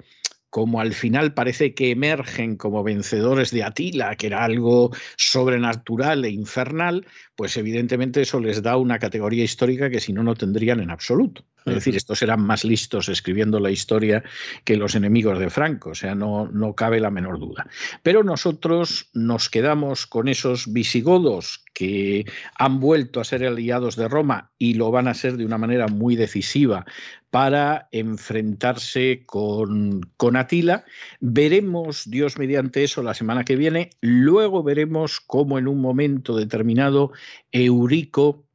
como 0.52 0.82
al 0.82 0.94
final 0.94 1.34
parece 1.34 1.74
que 1.74 1.92
emergen 1.92 2.58
como 2.58 2.84
vencedores 2.84 3.52
de 3.52 3.64
Atila, 3.64 4.16
que 4.18 4.28
era 4.28 4.44
algo 4.44 4.92
sobrenatural 5.18 6.26
e 6.26 6.30
infernal, 6.30 7.08
pues 7.36 7.56
evidentemente 7.58 8.22
eso 8.22 8.40
les 8.40 8.62
da 8.62 8.78
una 8.78 9.00
categoría 9.00 9.44
histórica 9.46 9.90
que 9.90 10.02
si 10.02 10.12
no, 10.14 10.24
no 10.24 10.36
tendrían 10.36 10.82
en 10.82 10.92
absoluto. 10.92 11.46
Es 11.66 11.76
decir, 11.76 11.96
estos 11.96 12.22
eran 12.22 12.42
más 12.42 12.64
listos 12.64 13.08
escribiendo 13.10 13.60
la 13.60 13.72
historia 13.72 14.24
que 14.64 14.78
los 14.78 14.96
enemigos 14.96 15.40
de 15.40 15.50
Franco, 15.50 15.92
o 15.92 15.96
sea, 15.96 16.16
no, 16.16 16.48
no 16.48 16.74
cabe 16.74 17.00
la 17.00 17.12
menor 17.12 17.40
duda. 17.40 17.68
Pero 18.02 18.24
nosotros 18.24 19.10
nos 19.14 19.50
quedamos 19.50 20.08
con 20.08 20.28
esos 20.28 20.72
visigodos 20.72 21.64
que 21.74 22.26
han 22.58 22.80
vuelto 22.80 23.20
a 23.20 23.24
ser 23.26 23.46
aliados 23.46 23.96
de 23.96 24.08
Roma 24.08 24.52
y 24.58 24.74
lo 24.74 24.92
van 24.92 25.08
a 25.08 25.14
ser 25.14 25.38
de 25.38 25.46
una 25.46 25.58
manera 25.58 25.88
muy 25.88 26.16
decisiva 26.16 26.86
para 27.30 27.88
enfrentarse 27.92 29.24
con, 29.26 30.02
con, 30.18 30.36
Atila. 30.36 30.84
Veremos, 31.22 32.10
Dios 32.10 32.38
mediante 32.38 32.84
eso, 32.84 33.04
la 33.04 33.14
semana 33.14 33.46
que 33.46 33.56
viene. 33.56 33.92
Luego 34.02 34.64
veremos 34.64 35.22
cómo 35.22 35.58
en 35.58 35.68
un 35.68 35.80
momento 35.80 36.36
determinado 36.36 37.12
Eurico 37.52 38.46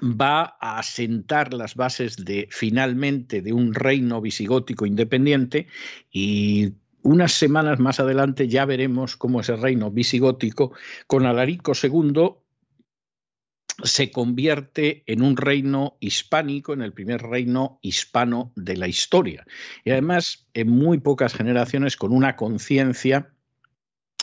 va 0.00 0.56
a 0.60 0.78
asentar 0.78 1.52
las 1.52 1.74
bases 1.74 2.16
de 2.16 2.48
finalmente 2.50 3.42
de 3.42 3.52
un 3.52 3.74
reino 3.74 4.20
visigótico 4.20 4.86
independiente 4.86 5.66
y 6.10 6.72
unas 7.02 7.32
semanas 7.32 7.78
más 7.78 8.00
adelante 8.00 8.48
ya 8.48 8.64
veremos 8.64 9.16
cómo 9.16 9.40
ese 9.40 9.56
reino 9.56 9.90
visigótico 9.90 10.72
con 11.06 11.26
Alarico 11.26 11.72
II 11.80 12.42
se 13.82 14.10
convierte 14.10 15.02
en 15.06 15.22
un 15.22 15.36
reino 15.36 15.96
hispánico, 15.98 16.72
en 16.72 16.82
el 16.82 16.92
primer 16.92 17.22
reino 17.22 17.78
hispano 17.82 18.52
de 18.54 18.76
la 18.76 18.86
historia. 18.86 19.44
Y 19.84 19.90
además, 19.90 20.46
en 20.54 20.68
muy 20.68 20.98
pocas 20.98 21.34
generaciones, 21.34 21.96
con 21.96 22.12
una 22.12 22.36
conciencia 22.36 23.31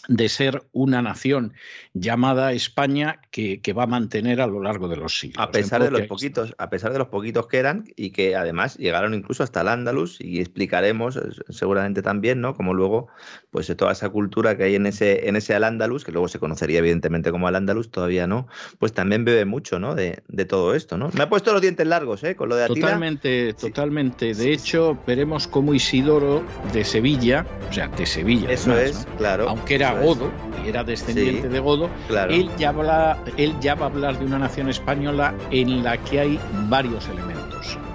de 0.10 0.28
ser 0.28 0.64
una 0.74 1.02
nación 1.02 1.54
llamada 1.94 2.52
España 2.52 3.22
que, 3.32 3.62
va 3.70 3.84
a 3.84 3.88
mantener 3.88 4.42
a 4.42 4.48
lo 4.48 4.62
largo 4.62 4.88
de 4.88 4.98
los 4.98 5.20
siglos. 5.20 5.38
A 5.38 5.52
pesar 5.52 5.84
de 5.84 5.92
los 5.92 6.02
poquitos, 6.08 6.56
a 6.58 6.72
pesar 6.72 6.92
de 6.92 6.98
los 6.98 7.10
poquitos 7.10 7.46
que 7.46 7.58
eran 7.58 7.86
y 7.96 8.10
que 8.10 8.36
además 8.36 8.78
llegaron 8.78 9.14
incluso 9.14 9.44
hasta 9.44 9.62
el 9.62 9.68
Andalus 9.68 10.20
y 10.20 10.40
explicaremos 10.40 11.18
eh, 11.18 11.22
seguramente 11.50 12.02
también, 12.02 12.42
¿no? 12.42 12.56
Como 12.56 12.74
luego, 12.74 13.10
pues 13.52 13.72
toda 13.78 13.92
esa 13.92 14.10
cultura 14.10 14.58
que 14.58 14.64
hay 14.64 14.76
en 14.76 14.88
ese 14.88 15.30
en 15.30 15.36
ese 15.36 15.54
al 15.54 15.64
Andalus, 15.64 16.04
que 16.04 16.12
luego 16.12 16.28
se 16.28 16.40
conocería 16.40 16.80
evidentemente 16.80 17.30
como 17.30 17.48
al 17.48 17.56
Andalus, 17.56 17.92
todavía 17.92 18.26
no, 18.26 18.48
pues 18.80 18.94
también 18.94 19.24
bebe 19.24 19.46
mucho, 19.46 19.80
¿no? 19.80 19.94
De, 19.94 20.24
todo 20.50 20.74
esto, 20.74 20.98
¿no? 20.98 21.12
Me 21.14 21.22
ha 21.22 21.30
puesto 21.30 21.54
los 21.54 21.62
dientes 21.62 21.86
largos, 21.86 22.24
¿eh? 22.24 22.36
Con 22.36 22.50
lo 22.50 22.56
de 22.56 22.64
Atila. 22.64 22.88
Totalmente, 22.88 23.54
totalmente. 23.54 24.34
De 24.34 24.52
hecho, 24.52 24.98
veremos 25.06 25.48
cómo 25.48 25.76
Isidoro 25.76 26.44
de 26.74 26.84
Sevilla, 26.84 27.46
o 27.70 27.74
sea, 27.74 27.88
de 27.90 28.06
Sevilla. 28.08 28.50
Eso 28.50 28.76
es, 28.76 29.08
claro. 29.18 29.48
Aunque 29.48 29.76
era 29.76 29.99
Godo, 30.00 30.32
y 30.64 30.70
era 30.70 30.84
descendiente 30.84 31.50
de 31.50 31.60
Godo, 31.60 31.90
él, 32.30 32.50
ya 32.58 32.70
habla, 32.70 33.18
él 33.38 33.54
ya 33.60 33.76
va 33.76 33.86
a 33.86 33.90
hablar 33.90 34.18
de 34.20 34.26
una 34.26 34.40
nación 34.40 34.70
española 34.70 35.34
en 35.52 35.84
la 35.84 35.98
que 35.98 36.20
hay 36.20 36.40
varios 36.68 37.08
elementos 37.08 37.39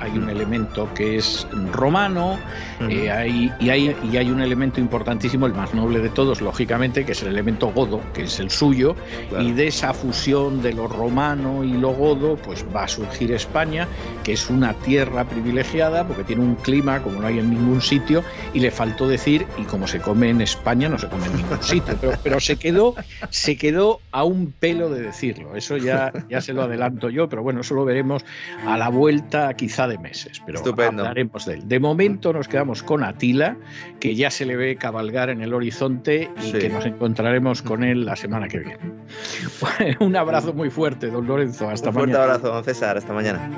hay 0.04 0.18
un 0.18 0.28
elemento 0.28 0.88
que 0.94 1.16
es 1.16 1.46
romano 1.72 2.38
eh, 2.80 3.10
hay, 3.10 3.52
y, 3.60 3.70
hay, 3.70 3.96
y 4.10 4.16
hay 4.16 4.30
un 4.30 4.40
elemento 4.40 4.80
importantísimo, 4.80 5.46
el 5.46 5.54
más 5.54 5.74
noble 5.74 6.00
de 6.00 6.08
todos, 6.08 6.40
lógicamente, 6.40 7.04
que 7.04 7.12
es 7.12 7.22
el 7.22 7.28
elemento 7.28 7.68
godo, 7.72 8.00
que 8.12 8.24
es 8.24 8.40
el 8.40 8.50
suyo, 8.50 8.96
y 9.38 9.52
de 9.52 9.68
esa 9.68 9.94
fusión 9.94 10.62
de 10.62 10.72
lo 10.72 10.88
romano 10.88 11.64
y 11.64 11.72
lo 11.72 11.90
godo, 11.90 12.36
pues 12.36 12.64
va 12.74 12.84
a 12.84 12.88
surgir 12.88 13.32
España, 13.32 13.88
que 14.22 14.32
es 14.32 14.50
una 14.50 14.74
tierra 14.74 15.24
privilegiada 15.24 16.06
porque 16.06 16.24
tiene 16.24 16.42
un 16.42 16.56
clima 16.56 17.02
como 17.02 17.20
no 17.20 17.26
hay 17.26 17.38
en 17.38 17.50
ningún 17.50 17.80
sitio, 17.80 18.22
y 18.52 18.60
le 18.60 18.70
faltó 18.70 19.06
decir, 19.06 19.46
y 19.58 19.62
como 19.62 19.86
se 19.86 20.00
come 20.00 20.30
en 20.30 20.40
España, 20.40 20.88
no 20.88 20.98
se 20.98 21.08
come 21.08 21.26
en 21.26 21.36
ningún 21.36 21.62
sitio, 21.62 21.96
pero, 22.00 22.18
pero 22.22 22.40
se, 22.40 22.56
quedó, 22.56 22.94
se 23.30 23.56
quedó 23.56 24.00
a 24.10 24.24
un 24.24 24.52
pelo 24.52 24.90
de 24.90 25.02
decirlo, 25.02 25.56
eso 25.56 25.76
ya, 25.76 26.12
ya 26.28 26.40
se 26.40 26.52
lo 26.52 26.62
adelanto 26.62 27.08
yo, 27.08 27.28
pero 27.28 27.42
bueno, 27.42 27.60
eso 27.60 27.74
lo 27.74 27.84
veremos 27.84 28.24
a 28.66 28.76
la 28.76 28.88
vuelta 28.88 29.54
quizá 29.54 29.86
de 29.86 29.93
meses, 29.98 30.42
pero 30.46 30.60
hablaremos 30.82 31.46
de 31.46 31.54
él. 31.54 31.68
De 31.68 31.78
momento 31.80 32.32
nos 32.32 32.48
quedamos 32.48 32.82
con 32.82 33.04
Atila, 33.04 33.56
que 34.00 34.14
ya 34.14 34.30
se 34.30 34.44
le 34.46 34.56
ve 34.56 34.76
cabalgar 34.76 35.30
en 35.30 35.42
el 35.42 35.54
horizonte 35.54 36.30
y 36.42 36.52
que 36.52 36.68
nos 36.68 36.86
encontraremos 36.86 37.62
con 37.62 37.84
él 37.84 38.04
la 38.04 38.16
semana 38.16 38.48
que 38.48 38.58
viene. 38.58 38.78
Un 40.00 40.16
abrazo 40.16 40.52
muy 40.52 40.70
fuerte, 40.70 41.08
don 41.08 41.26
Lorenzo. 41.26 41.68
Hasta 41.68 41.90
Un 41.90 41.94
mañana. 41.96 42.12
fuerte 42.18 42.32
abrazo, 42.32 42.54
don 42.54 42.64
César. 42.64 42.96
Hasta 42.96 43.12
mañana. 43.12 43.50